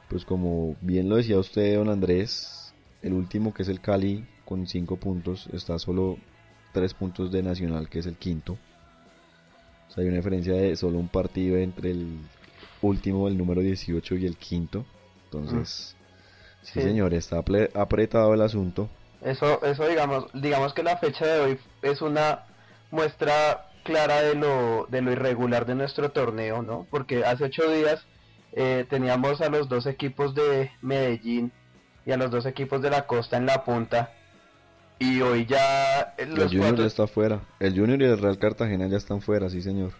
[0.08, 4.68] Pues como bien lo decía usted, don Andrés, el último que es el Cali con
[4.68, 6.16] 5 puntos está solo
[6.74, 8.56] 3 puntos de Nacional que es el quinto.
[9.88, 12.20] O sea, hay una diferencia de solo un partido entre el
[12.86, 14.84] último, el número 18 y el quinto.
[15.24, 15.92] Entonces...
[16.62, 16.82] Sí, Sí.
[16.82, 17.38] señor, está
[17.74, 18.88] apretado el asunto.
[19.22, 22.40] Eso, eso digamos, digamos que la fecha de hoy es una
[22.90, 26.84] muestra clara de lo, de lo irregular de nuestro torneo, ¿no?
[26.90, 28.04] Porque hace ocho días
[28.52, 31.52] eh, teníamos a los dos equipos de Medellín
[32.04, 34.10] y a los dos equipos de la costa en la punta.
[34.98, 37.42] Y hoy ya el Junior ya está fuera.
[37.60, 39.92] El Junior y el Real Cartagena ya están fuera, sí señor.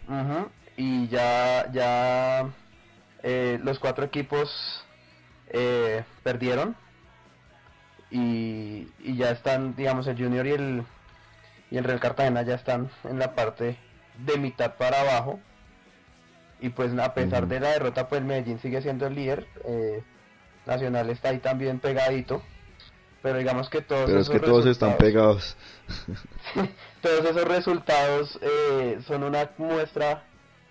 [0.76, 2.48] Y ya, ya
[3.28, 4.84] eh, los cuatro equipos
[5.48, 6.76] eh, perdieron.
[8.08, 10.84] Y, y, ya están, digamos, el Junior y el,
[11.72, 13.76] y el Real Cartagena ya están en la parte
[14.24, 15.40] de mitad para abajo.
[16.60, 19.48] Y pues a pesar de la derrota, pues Medellín sigue siendo el líder.
[19.64, 20.04] Eh,
[20.64, 22.42] Nacional está ahí también pegadito
[23.22, 25.56] pero digamos que todos pero es que todos están pegados
[27.02, 30.24] todos esos resultados eh, son una muestra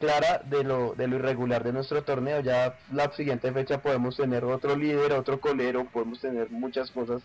[0.05, 2.39] clara de lo de lo irregular de nuestro torneo.
[2.41, 7.21] Ya la siguiente fecha podemos tener otro líder otro colero podemos tener muchas cosas.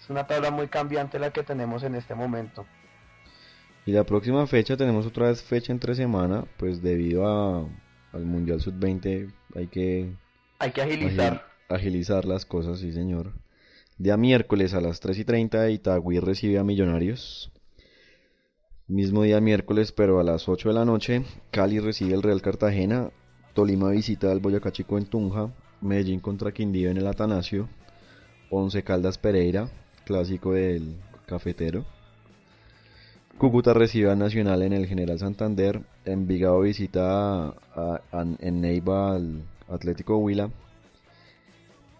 [0.00, 2.66] Es una tabla muy cambiante la que tenemos en este momento.
[3.86, 7.66] Y la próxima fecha tenemos otra vez fecha entre semana pues debido a,
[8.12, 10.12] al mundial sub 20 hay que
[10.58, 11.46] hay que agilizar.
[11.68, 13.32] Agilizar las cosas sí señor.
[13.98, 17.52] Día miércoles a las 3 y 30 Itagüí recibe a Millonarios.
[18.92, 23.08] Mismo día miércoles, pero a las 8 de la noche, Cali recibe al Real Cartagena.
[23.54, 25.50] Tolima visita al Boyacá Chico en Tunja.
[25.80, 27.70] Medellín contra Quindío en el Atanasio.
[28.50, 29.70] Once Caldas Pereira,
[30.04, 31.86] clásico del cafetero.
[33.38, 35.80] Cúcuta recibe a Nacional en el General Santander.
[36.04, 37.54] Envigado visita
[38.40, 40.50] en Neiva al Atlético Huila.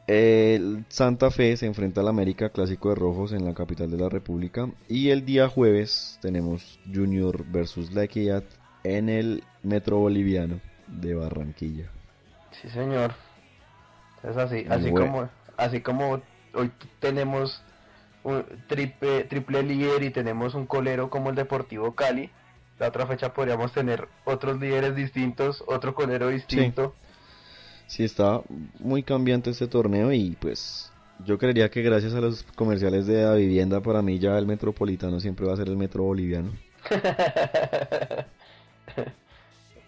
[0.07, 4.09] El Santa Fe se enfrenta al América Clásico de Rojos en la capital de la
[4.09, 4.69] República.
[4.89, 8.43] Y el día jueves tenemos Junior versus La Equidad
[8.83, 11.87] en el Metro Boliviano de Barranquilla.
[12.51, 13.15] Sí, señor.
[14.25, 16.21] Es así, así como, así como
[16.55, 17.63] hoy tenemos
[18.25, 22.31] un triple, triple líder y tenemos un colero como el Deportivo Cali.
[22.79, 27.12] La otra fecha podríamos tener otros líderes distintos, otro colero distinto sí
[27.99, 28.43] está
[28.79, 30.93] muy cambiante este torneo y pues
[31.25, 35.21] yo creería que gracias a los comerciales de la vivienda para mí ya el metropolitano
[35.21, 36.53] siempre va a ser el metro boliviano.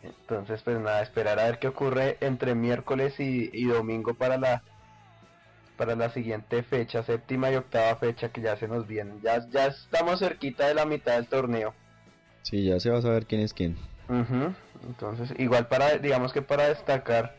[0.02, 4.62] Entonces pues nada, esperar a ver qué ocurre entre miércoles y, domingo para la
[5.76, 9.20] para la siguiente fecha, séptima y octava fecha que ya se nos vienen.
[9.22, 11.74] Ya, ya estamos cerquita de la mitad del torneo.
[12.42, 13.76] Sí, ya se va a saber quién es quién.
[14.86, 17.34] Entonces, igual para, digamos que para destacar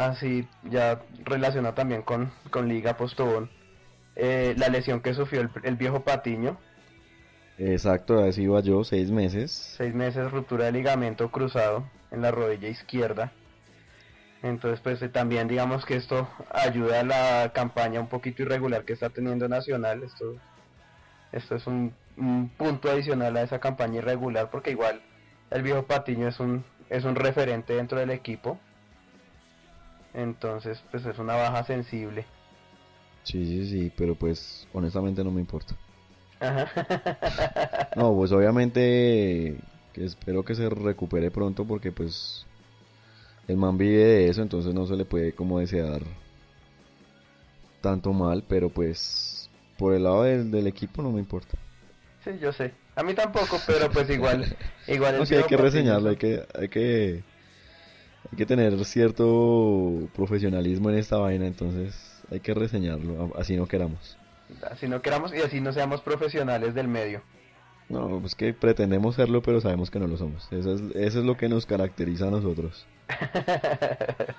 [0.00, 3.50] así ya relaciona también con, con Liga Postobón,
[4.16, 6.58] eh, la lesión que sufrió el, viejo Patiño.
[7.58, 9.50] Exacto, así iba yo, seis meses.
[9.76, 13.32] Seis meses, ruptura de ligamento cruzado en la rodilla izquierda.
[14.42, 18.94] Entonces, pues eh, también digamos que esto ayuda a la campaña un poquito irregular que
[18.94, 20.02] está teniendo Nacional.
[20.02, 20.36] Esto,
[21.32, 25.02] esto es un, un punto adicional a esa campaña irregular porque igual
[25.50, 28.58] el viejo Patiño es un, es un referente dentro del equipo
[30.14, 32.24] entonces, pues es una baja sensible.
[33.22, 35.74] Sí, sí, sí, pero pues honestamente no me importa.
[37.96, 39.56] no, pues obviamente
[39.92, 42.46] que espero que se recupere pronto porque pues
[43.46, 46.02] el man vive de eso, entonces no se le puede como desear
[47.80, 51.58] tanto mal, pero pues por el lado del, equipo no me importa.
[52.24, 52.72] Sí, yo sé.
[52.96, 54.44] A mí tampoco, pero pues igual,
[54.86, 57.22] igual no, hay que reseñarlo, hay que, hay que
[58.30, 64.16] hay que tener cierto profesionalismo en esta vaina, entonces hay que reseñarlo, así no queramos.
[64.70, 67.22] Así no queramos y así no seamos profesionales del medio.
[67.88, 70.46] No, pues que pretendemos serlo, pero sabemos que no lo somos.
[70.52, 72.86] Eso es, eso es lo que nos caracteriza a nosotros.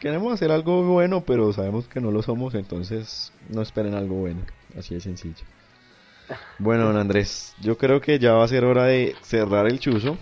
[0.00, 4.40] Queremos hacer algo bueno, pero sabemos que no lo somos, entonces no esperen algo bueno.
[4.76, 5.44] Así de sencillo.
[6.58, 10.16] Bueno, don Andrés, yo creo que ya va a ser hora de cerrar el chuzo.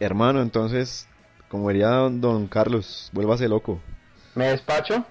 [0.00, 1.08] Hermano, entonces,
[1.48, 3.80] como diría don, Carlos, vuélvase loco.
[4.34, 5.04] ¿Me despacho?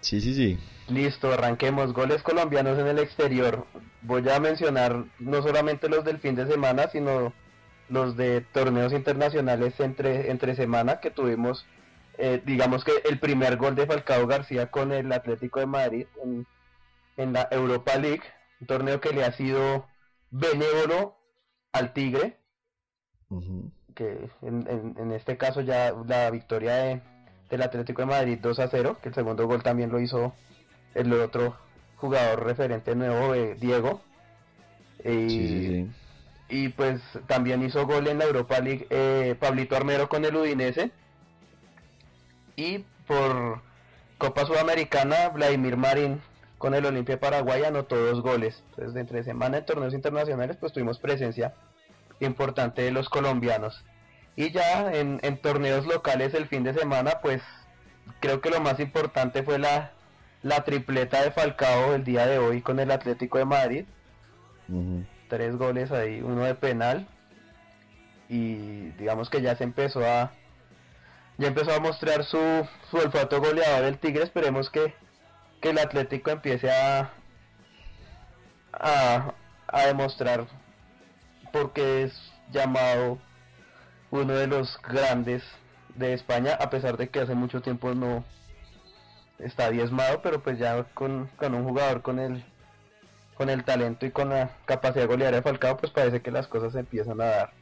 [0.00, 0.58] Sí, sí, sí.
[0.88, 1.92] Listo, arranquemos.
[1.92, 3.66] Goles colombianos en el exterior.
[4.02, 7.32] Voy a mencionar no solamente los del fin de semana, sino
[7.88, 11.66] los de torneos internacionales entre, entre semana que tuvimos.
[12.18, 16.46] Eh, digamos que el primer gol de Falcao García con el Atlético de Madrid en,
[17.16, 18.22] en la Europa League,
[18.60, 19.86] un torneo que le ha sido
[20.30, 21.16] benévolo
[21.72, 22.36] al Tigre
[24.00, 27.00] que en, este caso ya la victoria de,
[27.50, 30.32] del Atlético de Madrid 2 a 0, que el segundo gol también lo hizo
[30.94, 31.54] el otro
[31.96, 34.00] jugador referente nuevo, de Diego.
[35.04, 35.86] Y,
[36.48, 40.92] y pues también hizo gol en la Europa League eh, Pablito Armero con el Udinese.
[42.56, 43.60] Y por
[44.16, 46.22] Copa Sudamericana, Vladimir Marín
[46.56, 48.62] con el Olimpia Paraguay anotó dos goles.
[48.70, 51.54] Entonces, de entre semana en torneos internacionales, pues tuvimos presencia
[52.20, 53.82] importante de los colombianos.
[54.40, 57.42] Y ya en, torneos locales el fin de semana, pues
[58.20, 59.92] creo que lo más importante fue la,
[60.42, 63.84] la tripleta de Falcao el día de hoy con el Atlético de Madrid.
[65.28, 67.06] Tres goles ahí, uno de penal.
[68.30, 70.32] Y digamos que ya se empezó a
[71.36, 74.22] ya empezó a mostrar su, su olfato goleador el Tigre.
[74.24, 74.94] Esperemos que,
[75.60, 77.10] que el Atlético empiece a,
[78.72, 79.34] a,
[79.66, 80.46] a demostrar
[81.52, 83.18] porque es llamado
[84.10, 85.42] uno de los grandes
[85.94, 88.24] de España, a pesar de que hace mucho tiempo no
[89.38, 92.44] está diezmado, pero pues ya con, con un jugador con el
[93.40, 96.74] con el talento y con la capacidad goleadora de Falcao, pues parece que las cosas
[96.74, 97.52] se empiezan a dar.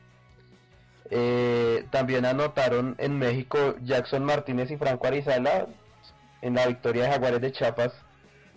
[1.09, 5.69] Eh, también anotaron en México Jackson Martínez y Franco Arizala
[6.43, 7.93] en la victoria de Jaguares de Chiapas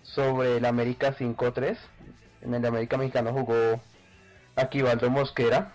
[0.01, 1.77] sobre el América 5-3.
[2.41, 3.79] En el América Mexicano jugó
[4.55, 5.73] Aquivaldo Mosquera.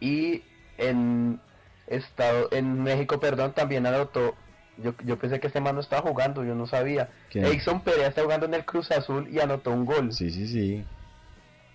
[0.00, 0.44] Y
[0.80, 1.40] en
[1.86, 4.34] estado en México, perdón, también anotó.
[4.78, 7.10] Yo, yo pensé que este man no estaba jugando, yo no sabía.
[7.32, 10.12] Exxon Perea está jugando en el Cruz Azul y anotó un gol.
[10.12, 10.84] Sí, sí, sí.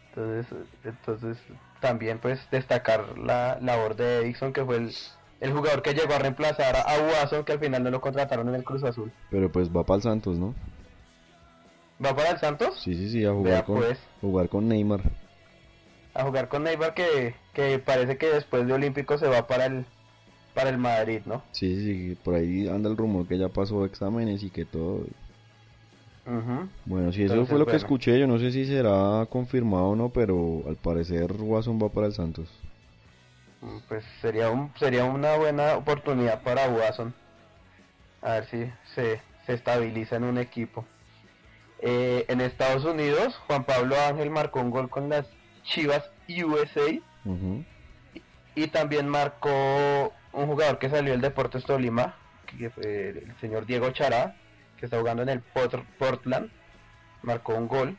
[0.09, 1.37] Entonces, entonces
[1.81, 4.91] también pues destacar la labor de Edison que fue el,
[5.41, 8.55] el jugador que llegó a reemplazar a, Watson que al final no lo contrataron en
[8.55, 9.11] el Cruz Azul.
[9.29, 10.55] Pero pues va para el Santos, ¿no?
[12.03, 12.79] ¿Va para el Santos?
[12.81, 13.99] Sí, sí, sí, a jugar, Vea, con, pues.
[14.21, 15.01] jugar con Neymar.
[16.15, 19.85] A jugar con Neymar que, que parece que después de Olímpico se va para el
[20.55, 21.43] para el Madrid, ¿no?
[21.51, 25.05] Sí, sí, por ahí anda el rumor que ya pasó exámenes y que todo.
[26.85, 29.95] Bueno, si eso Entonces, fue lo que escuché, yo no sé si será confirmado o
[29.95, 32.49] no, pero al parecer Watson va para el Santos.
[33.87, 37.13] Pues sería un sería una buena oportunidad para Watson.
[38.21, 40.85] A ver si se, se estabiliza en un equipo.
[41.79, 45.27] Eh, en Estados Unidos, Juan Pablo Ángel marcó un gol con las
[45.65, 46.99] Chivas USA.
[48.55, 53.89] Y también marcó un jugador que salió del Deportes Tolima, que fue el señor Diego
[53.91, 54.35] Chará,
[54.77, 56.49] que está jugando en el Portland.
[57.21, 57.97] Marcó un gol.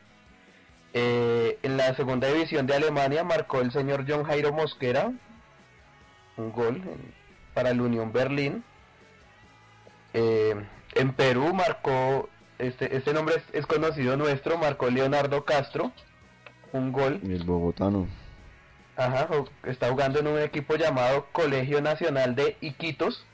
[0.93, 5.11] Eh, en la segunda división de Alemania marcó el señor John Jairo Mosquera.
[6.37, 7.13] Un gol en-
[7.53, 8.63] para el Unión Berlín.
[10.13, 10.55] Eh,
[10.95, 15.91] en Perú marcó, este, este nombre es, es conocido nuestro, marcó Leonardo Castro.
[16.73, 17.19] Un gol.
[17.23, 18.07] El bogotano.
[18.95, 19.29] Ajá,
[19.63, 23.25] está jugando en un equipo llamado Colegio Nacional de Iquitos.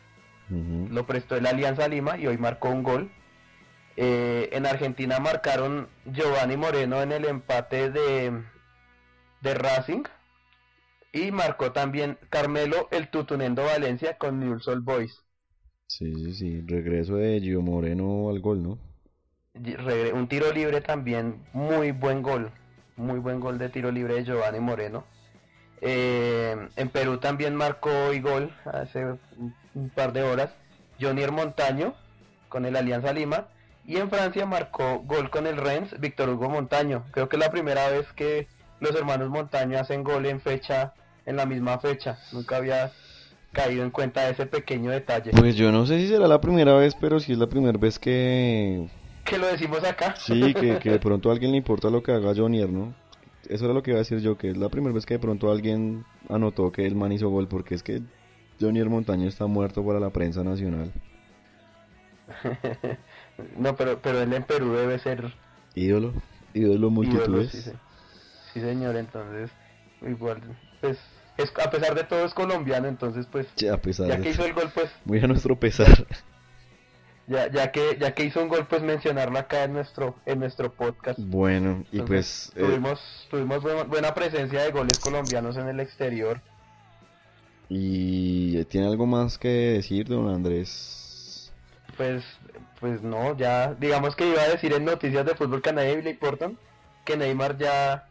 [0.49, 3.11] Lo prestó el Alianza Lima y hoy marcó un gol.
[3.95, 8.43] Eh, en Argentina marcaron Giovanni Moreno en el empate de,
[9.41, 10.03] de Racing.
[11.11, 15.23] Y marcó también Carmelo el Tutunendo Valencia con Newell's Old Boys.
[15.87, 16.61] Sí, sí, sí.
[16.67, 18.79] Regreso de Gio Moreno al gol, ¿no?
[20.13, 22.51] Un tiro libre también, muy buen gol.
[22.95, 25.03] Muy buen gol de tiro libre de Giovanni Moreno.
[25.81, 30.51] Eh, en Perú también marcó hoy gol hace un, par de horas
[31.01, 31.93] Johnny Montaño
[32.49, 33.47] con el Alianza Lima.
[33.85, 37.03] Y en Francia marcó gol con el Rennes Víctor Hugo Montaño.
[37.11, 38.47] Creo que es la primera vez que
[38.79, 40.93] los hermanos Montaño hacen gol en fecha,
[41.25, 42.19] en la misma fecha.
[42.31, 42.91] Nunca había
[43.51, 45.31] caído en cuenta de ese pequeño detalle.
[45.31, 47.99] Pues yo no sé si será la primera vez, pero sí es la primera vez
[47.99, 48.87] que...
[49.25, 50.15] Que lo decimos acá.
[50.15, 52.93] Sí, que, que de pronto a alguien le importa lo que haga Jonier, ¿no?
[53.49, 55.19] Eso era lo que iba a decir yo, que es la primera vez que de
[55.19, 58.01] pronto alguien anotó que el man hizo gol, porque es que
[58.59, 60.91] Jonier Montaño está muerto para la prensa nacional.
[63.57, 65.33] no, pero, pero él en Perú debe ser
[65.75, 66.13] Ídolo,
[66.53, 67.51] ídolo ídolo, multitudes.
[67.51, 67.75] sí, se-
[68.53, 69.51] sí, señor, entonces
[70.07, 70.39] igual,
[70.81, 70.97] pues
[71.37, 74.29] es, a pesar de todo es colombiano, entonces pues Sí, a pesar ya de que
[74.29, 76.05] hizo el gol pues Muy a nuestro pesar.
[77.27, 80.71] Ya, ya que ya que hizo un gol pues mencionarlo acá en nuestro en nuestro
[80.71, 81.19] podcast.
[81.19, 82.63] Bueno, y Entonces, pues...
[82.63, 86.41] eh, tuvimos tuvimos buena, buena presencia de goles colombianos en el exterior.
[87.69, 91.51] ¿Y tiene algo más que decir, don Andrés?
[91.97, 92.23] Pues
[92.79, 96.01] pues no, ya digamos que iba a decir en noticias de fútbol que a nadie
[96.01, 96.57] le importan
[97.05, 98.09] que Neymar ya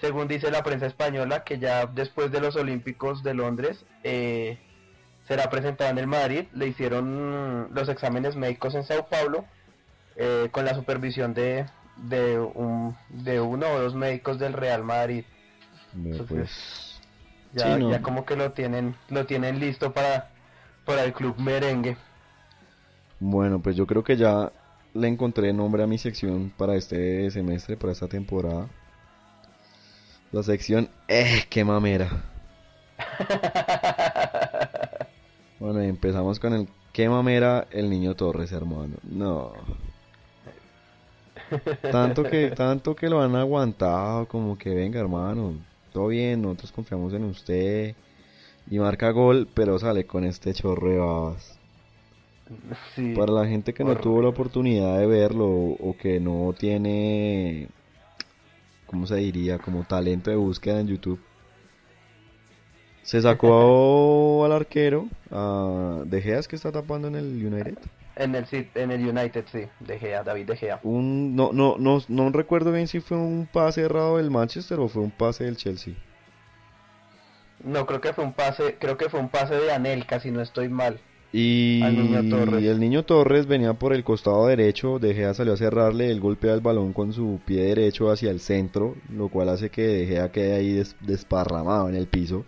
[0.00, 4.58] según dice la prensa española que ya después de los Olímpicos de Londres eh,
[5.28, 6.46] será presentado en el Madrid.
[6.54, 9.44] Le hicieron los exámenes médicos en Sao Paulo
[10.16, 11.66] eh, con la supervisión de
[11.96, 15.24] de, un, de uno o dos médicos del Real Madrid.
[15.94, 17.00] Entonces, pues...
[17.54, 17.90] Ya, Sí, no.
[17.90, 20.28] ya como que lo tienen lo tienen listo para
[20.84, 21.96] para el club merengue.
[23.20, 24.52] Bueno, pues yo creo que ya
[24.94, 28.68] le encontré nombre a mi sección para este semestre, para esta temporada.
[30.32, 32.08] La sección, ¡eh, qué mamera!
[35.60, 38.96] Bueno, y empezamos con el qué mamera el niño Torres, hermano.
[39.02, 39.52] No.
[41.90, 45.54] Tanto que, tanto que lo han aguantado, como que venga, hermano,
[45.92, 47.94] todo bien, nosotros confiamos en usted.
[48.70, 51.58] Y marca gol, pero sale con este babas.
[52.94, 53.14] Sí.
[53.14, 54.02] Para la gente que no Horrible.
[54.02, 57.68] tuvo la oportunidad de verlo o que no tiene,
[58.86, 59.58] ¿cómo se diría?
[59.58, 61.20] Como talento de búsqueda en YouTube.
[63.08, 67.78] Se sacó al arquero, a De Gea, es que está tapando en el United.
[68.16, 68.44] En el,
[68.74, 70.78] en el United, sí, De Gea, David De Gea.
[70.82, 74.88] Un, no, no, no, no recuerdo bien si fue un pase errado del Manchester o
[74.88, 75.94] fue un pase del Chelsea.
[77.64, 80.42] No, creo que fue un pase, creo que fue un pase de Anelka, si no
[80.42, 81.00] estoy mal.
[81.32, 82.18] Y niño
[82.58, 86.52] el niño Torres venía por el costado derecho, De Gea salió a cerrarle, él golpea
[86.52, 90.30] el balón con su pie derecho hacia el centro, lo cual hace que De Gea
[90.30, 92.44] quede ahí des- desparramado en el piso.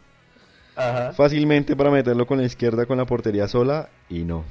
[0.81, 1.13] Ajá.
[1.13, 4.45] Fácilmente para meterlo con la izquierda con la portería sola y no.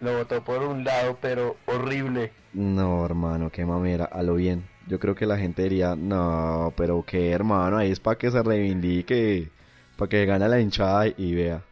[0.00, 2.32] Lo botó por un lado, pero horrible.
[2.52, 4.68] No, hermano, qué mamera, a lo bien.
[4.86, 8.42] Yo creo que la gente diría, no, pero qué hermano, ahí es para que se
[8.42, 9.50] reivindique,
[9.96, 11.62] para que gane la hinchada y vea.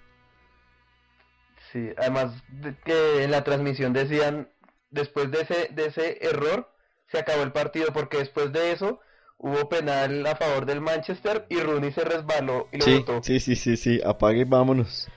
[1.72, 4.49] Sí, además de que en la transmisión decían,
[4.91, 6.70] después de ese, de ese error,
[7.09, 9.01] se acabó el partido, porque después de eso
[9.39, 13.22] hubo penal a favor del Manchester y Rooney se resbaló y lo Sí, botó.
[13.22, 15.09] sí, sí, sí, sí, apague y vámonos.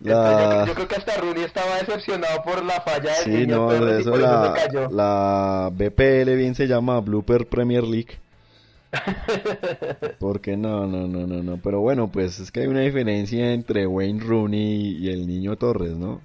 [0.00, 0.64] Entonces, yo- La...
[0.66, 4.00] yo, creo que hasta Rooney estaba decepcionado por la falla del Sí, niño no, y
[4.00, 4.88] eso por eso la, se cayó.
[4.90, 8.18] la BPL bien se llama Blooper Premier League.
[10.18, 11.56] Porque no, no, no, no, no.
[11.62, 15.96] Pero bueno, pues es que hay una diferencia entre Wayne Rooney y el niño Torres,
[15.96, 16.20] ¿no?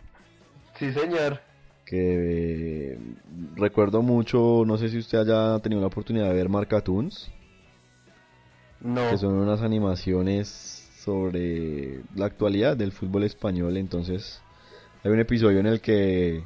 [0.78, 1.42] Sí, señor.
[1.86, 2.98] Que eh,
[3.56, 7.30] recuerdo mucho, no sé si usted haya tenido la oportunidad de ver Marcatoons,
[8.82, 9.10] No.
[9.10, 13.76] que son unas animaciones sobre la actualidad del fútbol español.
[13.78, 14.42] Entonces,
[15.04, 16.44] hay un episodio en el que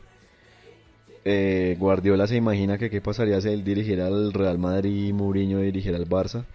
[1.26, 5.60] eh, Guardiola se imagina que qué pasaría si él dirigiera al Real Madrid y Mourinho
[5.60, 6.46] dirigiera al Barça.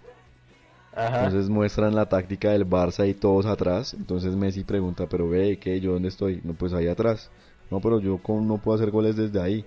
[0.94, 1.24] Ajá.
[1.26, 3.94] Entonces muestran la táctica del Barça y todos atrás.
[3.94, 5.80] Entonces Messi pregunta, pero ve, ¿qué?
[5.80, 6.40] ¿Yo dónde estoy?
[6.44, 7.30] No, pues ahí atrás.
[7.72, 9.64] No, pero yo con- no puedo hacer goles desde ahí.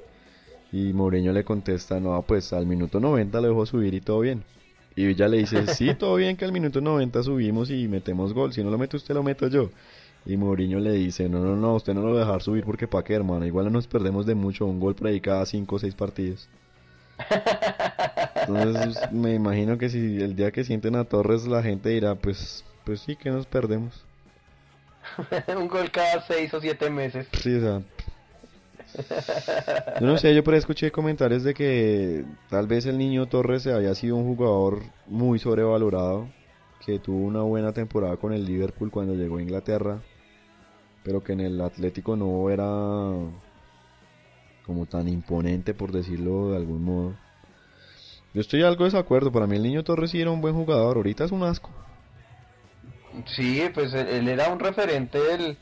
[0.71, 4.43] Y Mourinho le contesta, no, pues al minuto 90 lo dejo subir y todo bien.
[4.95, 8.53] Y ella le dice, sí, todo bien que al minuto 90 subimos y metemos gol.
[8.53, 9.69] Si no lo mete usted, lo meto yo.
[10.25, 12.87] Y Mourinho le dice, no, no, no, usted no lo va a dejar subir porque
[12.87, 13.45] pa' qué, hermano.
[13.45, 16.47] Igual no nos perdemos de mucho, un gol por ahí cada 5 o 6 partidos.
[18.47, 22.63] Entonces me imagino que si el día que sienten a Torres la gente dirá, pues,
[22.83, 24.05] pues sí que nos perdemos.
[25.55, 27.27] Un gol cada seis o siete meses.
[27.41, 27.81] Sí, o sea.
[29.99, 33.67] Yo no sé, yo por ahí escuché comentarios de que tal vez el niño Torres
[33.67, 36.27] había sido un jugador muy sobrevalorado,
[36.85, 40.01] que tuvo una buena temporada con el Liverpool cuando llegó a Inglaterra,
[41.03, 42.67] pero que en el Atlético no era
[44.65, 47.13] como tan imponente, por decirlo de algún modo.
[48.33, 50.97] Yo estoy algo de desacuerdo, para mí el niño Torres sí era un buen jugador,
[50.97, 51.69] ahorita es un asco.
[53.27, 55.57] Sí, pues él, él era un referente del,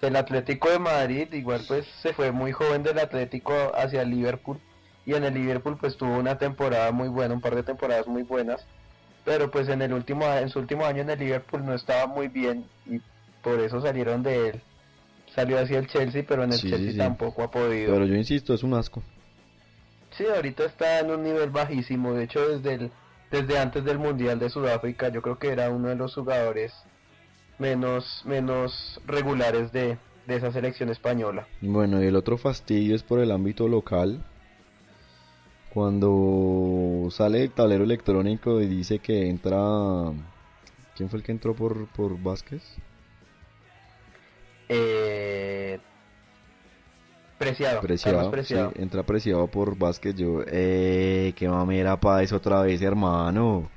[0.00, 4.58] del Atlético de Madrid, igual pues se fue muy joven del Atlético hacia el Liverpool
[5.06, 8.22] y en el Liverpool pues tuvo una temporada muy buena, un par de temporadas muy
[8.22, 8.66] buenas,
[9.24, 12.28] pero pues en el último en su último año en el Liverpool no estaba muy
[12.28, 13.00] bien y
[13.42, 14.62] por eso salieron de él.
[15.34, 16.98] Salió hacia el Chelsea, pero en el Sí, Chelsea sí.
[16.98, 17.92] tampoco ha podido.
[17.92, 19.02] Pero yo insisto, es un asco.
[20.16, 22.14] Sí, ahorita está en un nivel bajísimo.
[22.14, 22.90] De hecho, desde el,
[23.32, 26.72] desde antes del Mundial de Sudáfrica, yo creo que era uno de los jugadores
[27.58, 31.46] menos, menos regulares de, de esa selección española.
[31.60, 34.24] Bueno, y el otro fastidio es por el ámbito local.
[35.72, 39.60] Cuando sale el tablero electrónico y dice que entra...
[40.96, 42.62] ¿Quién fue el que entró por, por Vázquez?
[44.68, 45.78] Eh,
[47.38, 48.72] preciado, Preciado, Carlos Preciado.
[48.74, 50.14] sí, entra preciado por Vázquez.
[50.14, 53.68] Yo, eh, qué mamera Páez otra vez, hermano.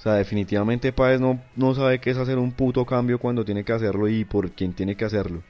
[0.00, 3.64] O sea, definitivamente Páez no, no sabe qué es hacer un puto cambio cuando tiene
[3.64, 5.42] que hacerlo y por quién tiene que hacerlo.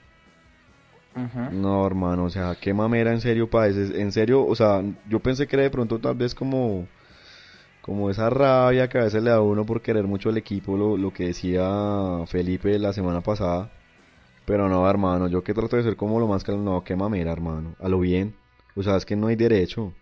[1.53, 5.47] No, hermano, o sea, qué mamera en serio Páez, en serio, o sea, yo pensé
[5.47, 6.89] que era de pronto tal vez como
[7.81, 10.77] como esa rabia que a veces le da a uno por querer mucho el equipo,
[10.77, 11.71] lo, lo que decía
[12.27, 13.71] Felipe la semana pasada.
[14.47, 17.31] Pero no, hermano, yo que trato de ser como lo más calmo, no, qué mamera,
[17.31, 18.35] hermano, a lo bien.
[18.75, 19.95] O sea, es que no hay derecho.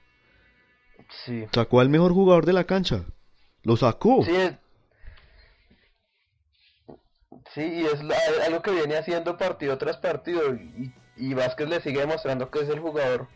[1.27, 1.45] Sí.
[1.53, 3.05] Sacó al mejor jugador de la cancha.
[3.65, 4.23] Lo sacó.
[4.25, 4.55] Sí, es-
[7.55, 8.01] sí, y es
[8.47, 12.69] algo que viene haciendo partido tras partido y, y Vázquez le sigue demostrando que es
[12.69, 13.27] el jugador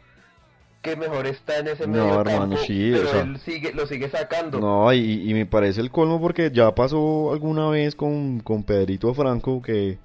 [0.83, 3.73] que mejor está en ese No, medio hermano, campo, sí, o pero sea- él sigue,
[3.73, 4.59] lo sigue sacando.
[4.59, 9.15] No, y, y me parece el colmo porque ya pasó alguna vez con, con Pedrito
[9.15, 9.99] Franco, que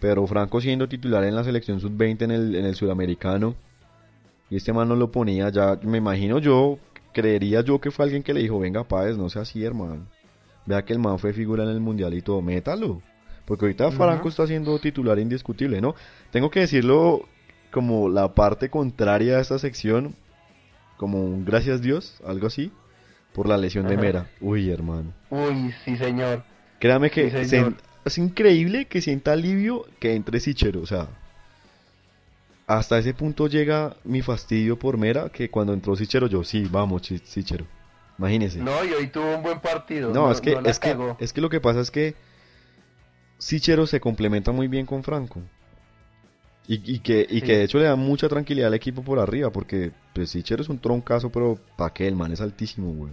[0.00, 3.54] Pedro Franco siendo titular en la selección sub-20 en el, en el sudamericano,
[4.50, 6.78] y este man no lo ponía, ya me imagino yo,
[7.14, 10.06] creería yo que fue alguien que le dijo, venga Páez, no sea así hermano,
[10.66, 13.00] vea que el man fue figura en el mundial y todo, métalo,
[13.46, 15.94] Porque ahorita Franco está siendo titular indiscutible, ¿no?
[16.30, 17.22] Tengo que decirlo
[17.70, 20.14] como la parte contraria a esta sección,
[20.96, 22.70] como un gracias Dios, algo así,
[23.32, 23.96] por la lesión de.
[23.96, 24.28] Mera.
[24.40, 25.12] Uy, hermano.
[25.30, 26.44] Uy, sí, señor.
[26.78, 27.74] Créame que Sí, se- señor.
[28.04, 31.08] es increíble que sienta alivio que entre Sichero, o sea,
[32.66, 37.02] hasta ese punto llega mi fastidio por Mera que cuando entró Sichero yo, sí, vamos,
[37.24, 37.66] Sichero.
[38.18, 38.60] Imagínese.
[38.60, 40.12] No, y hoy tuvo un buen partido.
[40.12, 42.14] No, es que no es que es que lo que pasa es que
[43.38, 45.40] Sichero se complementa muy bien con Franco.
[46.66, 47.42] Y, y que, y Sí.
[47.42, 50.68] que de hecho le da mucha tranquilidad al equipo por arriba, porque pues Sichero es
[50.70, 52.06] un troncazo, pero ¿pa' qué?
[52.08, 53.12] El man es altísimo, güey.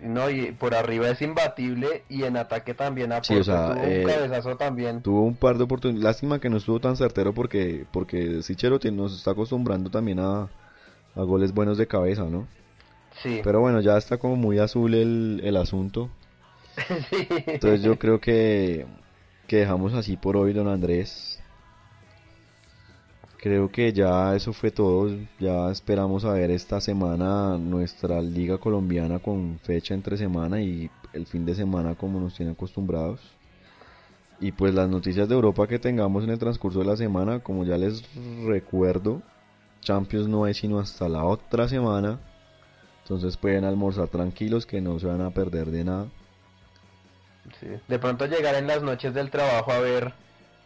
[0.00, 3.34] No, y por arriba es imbatible y en ataque también aporta.
[3.34, 5.02] Sí, o sea, tuvo eh, un cabezazo también.
[5.02, 6.02] Tuvo un par de oportunidades.
[6.02, 10.48] Lástima que no estuvo tan certero porque, porque Sichero nos está acostumbrando también a,
[11.14, 12.46] a goles buenos de cabeza, ¿no?
[13.22, 13.40] Sí.
[13.44, 16.08] Pero bueno, ya está como muy azul el, el asunto.
[17.10, 17.28] Sí.
[17.46, 18.86] Entonces yo creo que,
[19.46, 21.33] que dejamos así por hoy, don Andrés.
[23.44, 25.14] Creo que ya eso fue todo.
[25.38, 31.26] Ya esperamos a ver esta semana nuestra liga colombiana con fecha entre semana y el
[31.26, 33.20] fin de semana como nos tienen acostumbrados.
[34.40, 37.66] Y pues las noticias de Europa que tengamos en el transcurso de la semana, como
[37.66, 38.02] ya les
[38.46, 39.20] recuerdo,
[39.82, 42.20] Champions no es sino hasta la otra semana.
[43.02, 46.06] Entonces pueden almorzar tranquilos que no se van a perder de nada.
[47.88, 50.23] De pronto llegar en las noches del trabajo a ver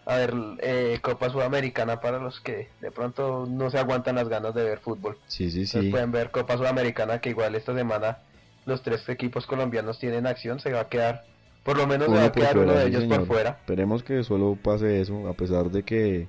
[0.08, 4.54] a ver eh, Copa Sudamericana para los que de pronto no se aguantan las ganas
[4.54, 5.18] de ver fútbol.
[5.26, 5.90] Sí, sí, Entonces sí.
[5.90, 8.18] pueden ver Copa Sudamericana que igual esta semana
[8.64, 11.24] los tres equipos colombianos tienen acción, se va a quedar,
[11.62, 13.18] por lo menos se va a quedar uno de sí, ellos señor.
[13.18, 13.50] por fuera.
[13.60, 16.26] Esperemos que solo pase eso, a pesar de que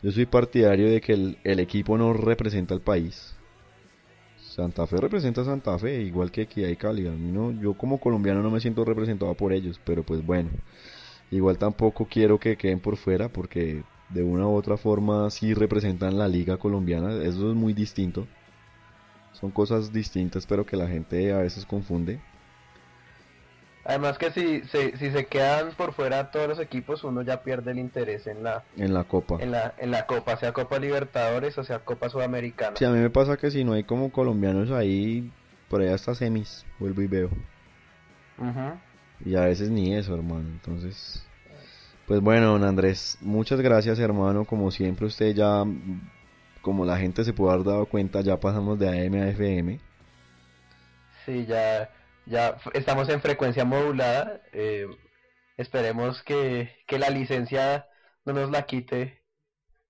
[0.00, 3.34] yo soy partidario de que el, el equipo no representa al país.
[4.36, 7.06] Santa Fe representa a Santa Fe, igual que Equidad y Cali.
[7.08, 10.50] A mí no, yo como colombiano no me siento representado por ellos, pero pues bueno.
[11.30, 16.18] Igual tampoco quiero que queden por fuera porque de una u otra forma sí representan
[16.18, 17.12] la liga colombiana.
[17.22, 18.26] Eso es muy distinto.
[19.32, 22.18] Son cosas distintas, pero que la gente a veces confunde.
[23.84, 27.70] Además que si, se- si se quedan por fuera todos los equipos, uno ya pierde
[27.70, 29.36] el interés en la, En la copa.
[29.40, 32.76] en la, en la Copa, sea Copa Libertadores o sea Copa Sudamericana.
[32.76, 35.30] Sí, a mí me pasa que si no hay como colombianos ahí,
[35.70, 37.30] por ahí hasta semis, vuelvo y veo.
[38.38, 38.78] Ujú.
[39.24, 40.48] Y a veces ni eso, hermano.
[40.48, 41.24] Entonces,
[42.06, 44.44] pues bueno, don Andrés, muchas gracias, hermano.
[44.44, 45.64] Como siempre, usted ya,
[46.62, 49.80] como la gente se puede haber dado cuenta, ya pasamos de AM a FM.
[51.26, 51.90] Sí, ya,
[52.26, 54.40] ya estamos en frecuencia modulada.
[54.52, 54.86] eh,
[55.56, 57.86] esperemos que, que la licencia
[58.24, 59.22] no nos la quite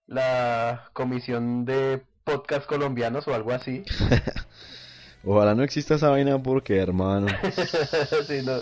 [0.07, 3.85] la comisión de podcast colombianos o algo así.
[5.31, 7.27] Ojalá no exista esa vaina porque, hermano.
[8.27, 8.61] si, no,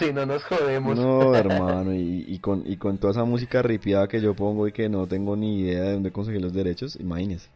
[0.00, 0.98] si no nos jodemos.
[0.98, 4.72] No, hermano, y, y con, y con toda esa música ripiada que yo pongo y
[4.72, 7.48] que no tengo ni idea de dónde conseguir los derechos, imagínese.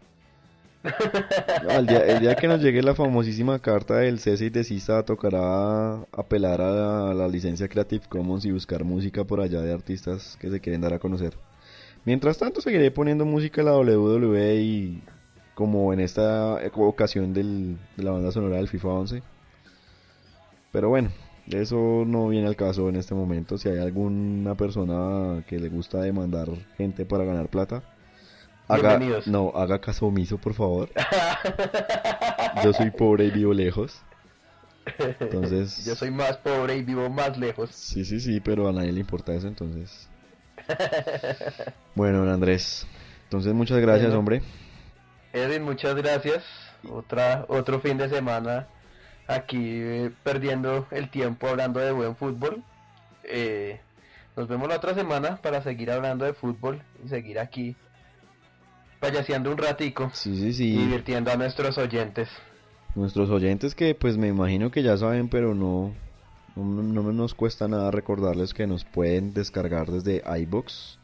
[1.64, 5.04] No, el, día, el día que nos llegue la famosísima carta del cese y desista,
[5.04, 9.72] tocará apelar a la, a la licencia Creative Commons y buscar música por allá de
[9.72, 11.36] artistas que se quieren dar a conocer.
[12.04, 15.02] Mientras tanto, seguiré poniendo música de la WWE y
[15.54, 19.22] como en esta ocasión del- de la banda sonora del FIFA 11.
[20.72, 21.10] Pero bueno,
[21.50, 23.58] eso no viene al caso en este momento.
[23.58, 26.48] Si hay alguna persona que le gusta demandar
[26.78, 27.82] gente para ganar plata,
[28.68, 30.88] haga, no, haga caso omiso, por favor.
[32.64, 34.00] Yo soy pobre y vivo lejos.
[35.20, 37.70] Entonces, Yo soy más pobre y vivo más lejos.
[37.70, 40.08] sí, sí, sí, pero a nadie le importa eso, entonces.
[41.94, 42.86] Bueno, Andrés.
[43.24, 44.18] Entonces, muchas gracias, Bueno.
[44.20, 44.42] hombre.
[45.32, 46.44] Edwin, muchas gracias.
[46.90, 48.66] Otra, otro fin de semana
[49.28, 52.62] aquí eh, perdiendo el tiempo hablando de buen fútbol.
[53.24, 53.80] Eh,
[54.36, 57.76] nos vemos la otra semana para seguir hablando de fútbol y seguir aquí
[59.00, 60.76] payaseando un ratico Sí, sí, sí.
[60.76, 62.28] divirtiendo a nuestros oyentes.
[62.94, 65.94] Nuestros oyentes que pues me imagino que ya saben, pero no,
[66.56, 70.98] no, no nos cuesta nada recordarles que nos pueden descargar desde iBox.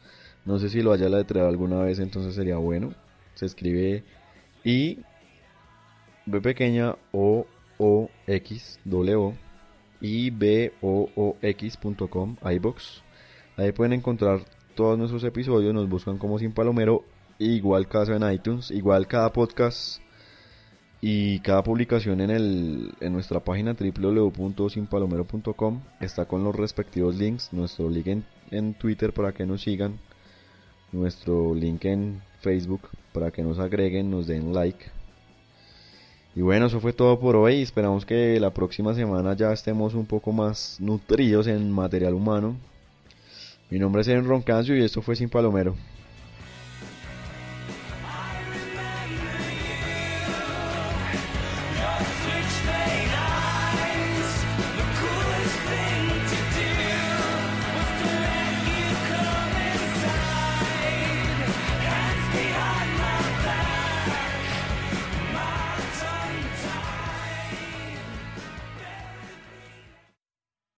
[0.45, 2.93] No sé si lo haya letreado alguna vez, entonces sería bueno.
[3.35, 4.03] Se escribe
[4.63, 4.99] I
[6.25, 7.45] B pequeña O
[7.77, 9.33] O X W
[10.01, 13.03] I B O O X.com iBox.
[13.57, 14.41] Ahí pueden encontrar
[14.75, 17.03] todos nuestros episodios, nos buscan como Sin Palomero,
[17.37, 20.01] igual caso en iTunes, igual cada podcast
[21.01, 27.53] y cada publicación en, el, en nuestra página www.sinpalomero.com está con los respectivos links.
[27.53, 29.97] Nuestro link en, en Twitter para que nos sigan.
[30.91, 32.89] Nuestro link en Facebook
[33.19, 34.85] para que nos agreguen, nos den like.
[36.35, 37.61] Y bueno, eso fue todo por hoy.
[37.61, 42.55] Esperamos que la próxima semana ya estemos un poco más nutridos en material humano.
[43.69, 45.75] Mi nombre es Aaron Roncancio y esto fue Sin Palomero.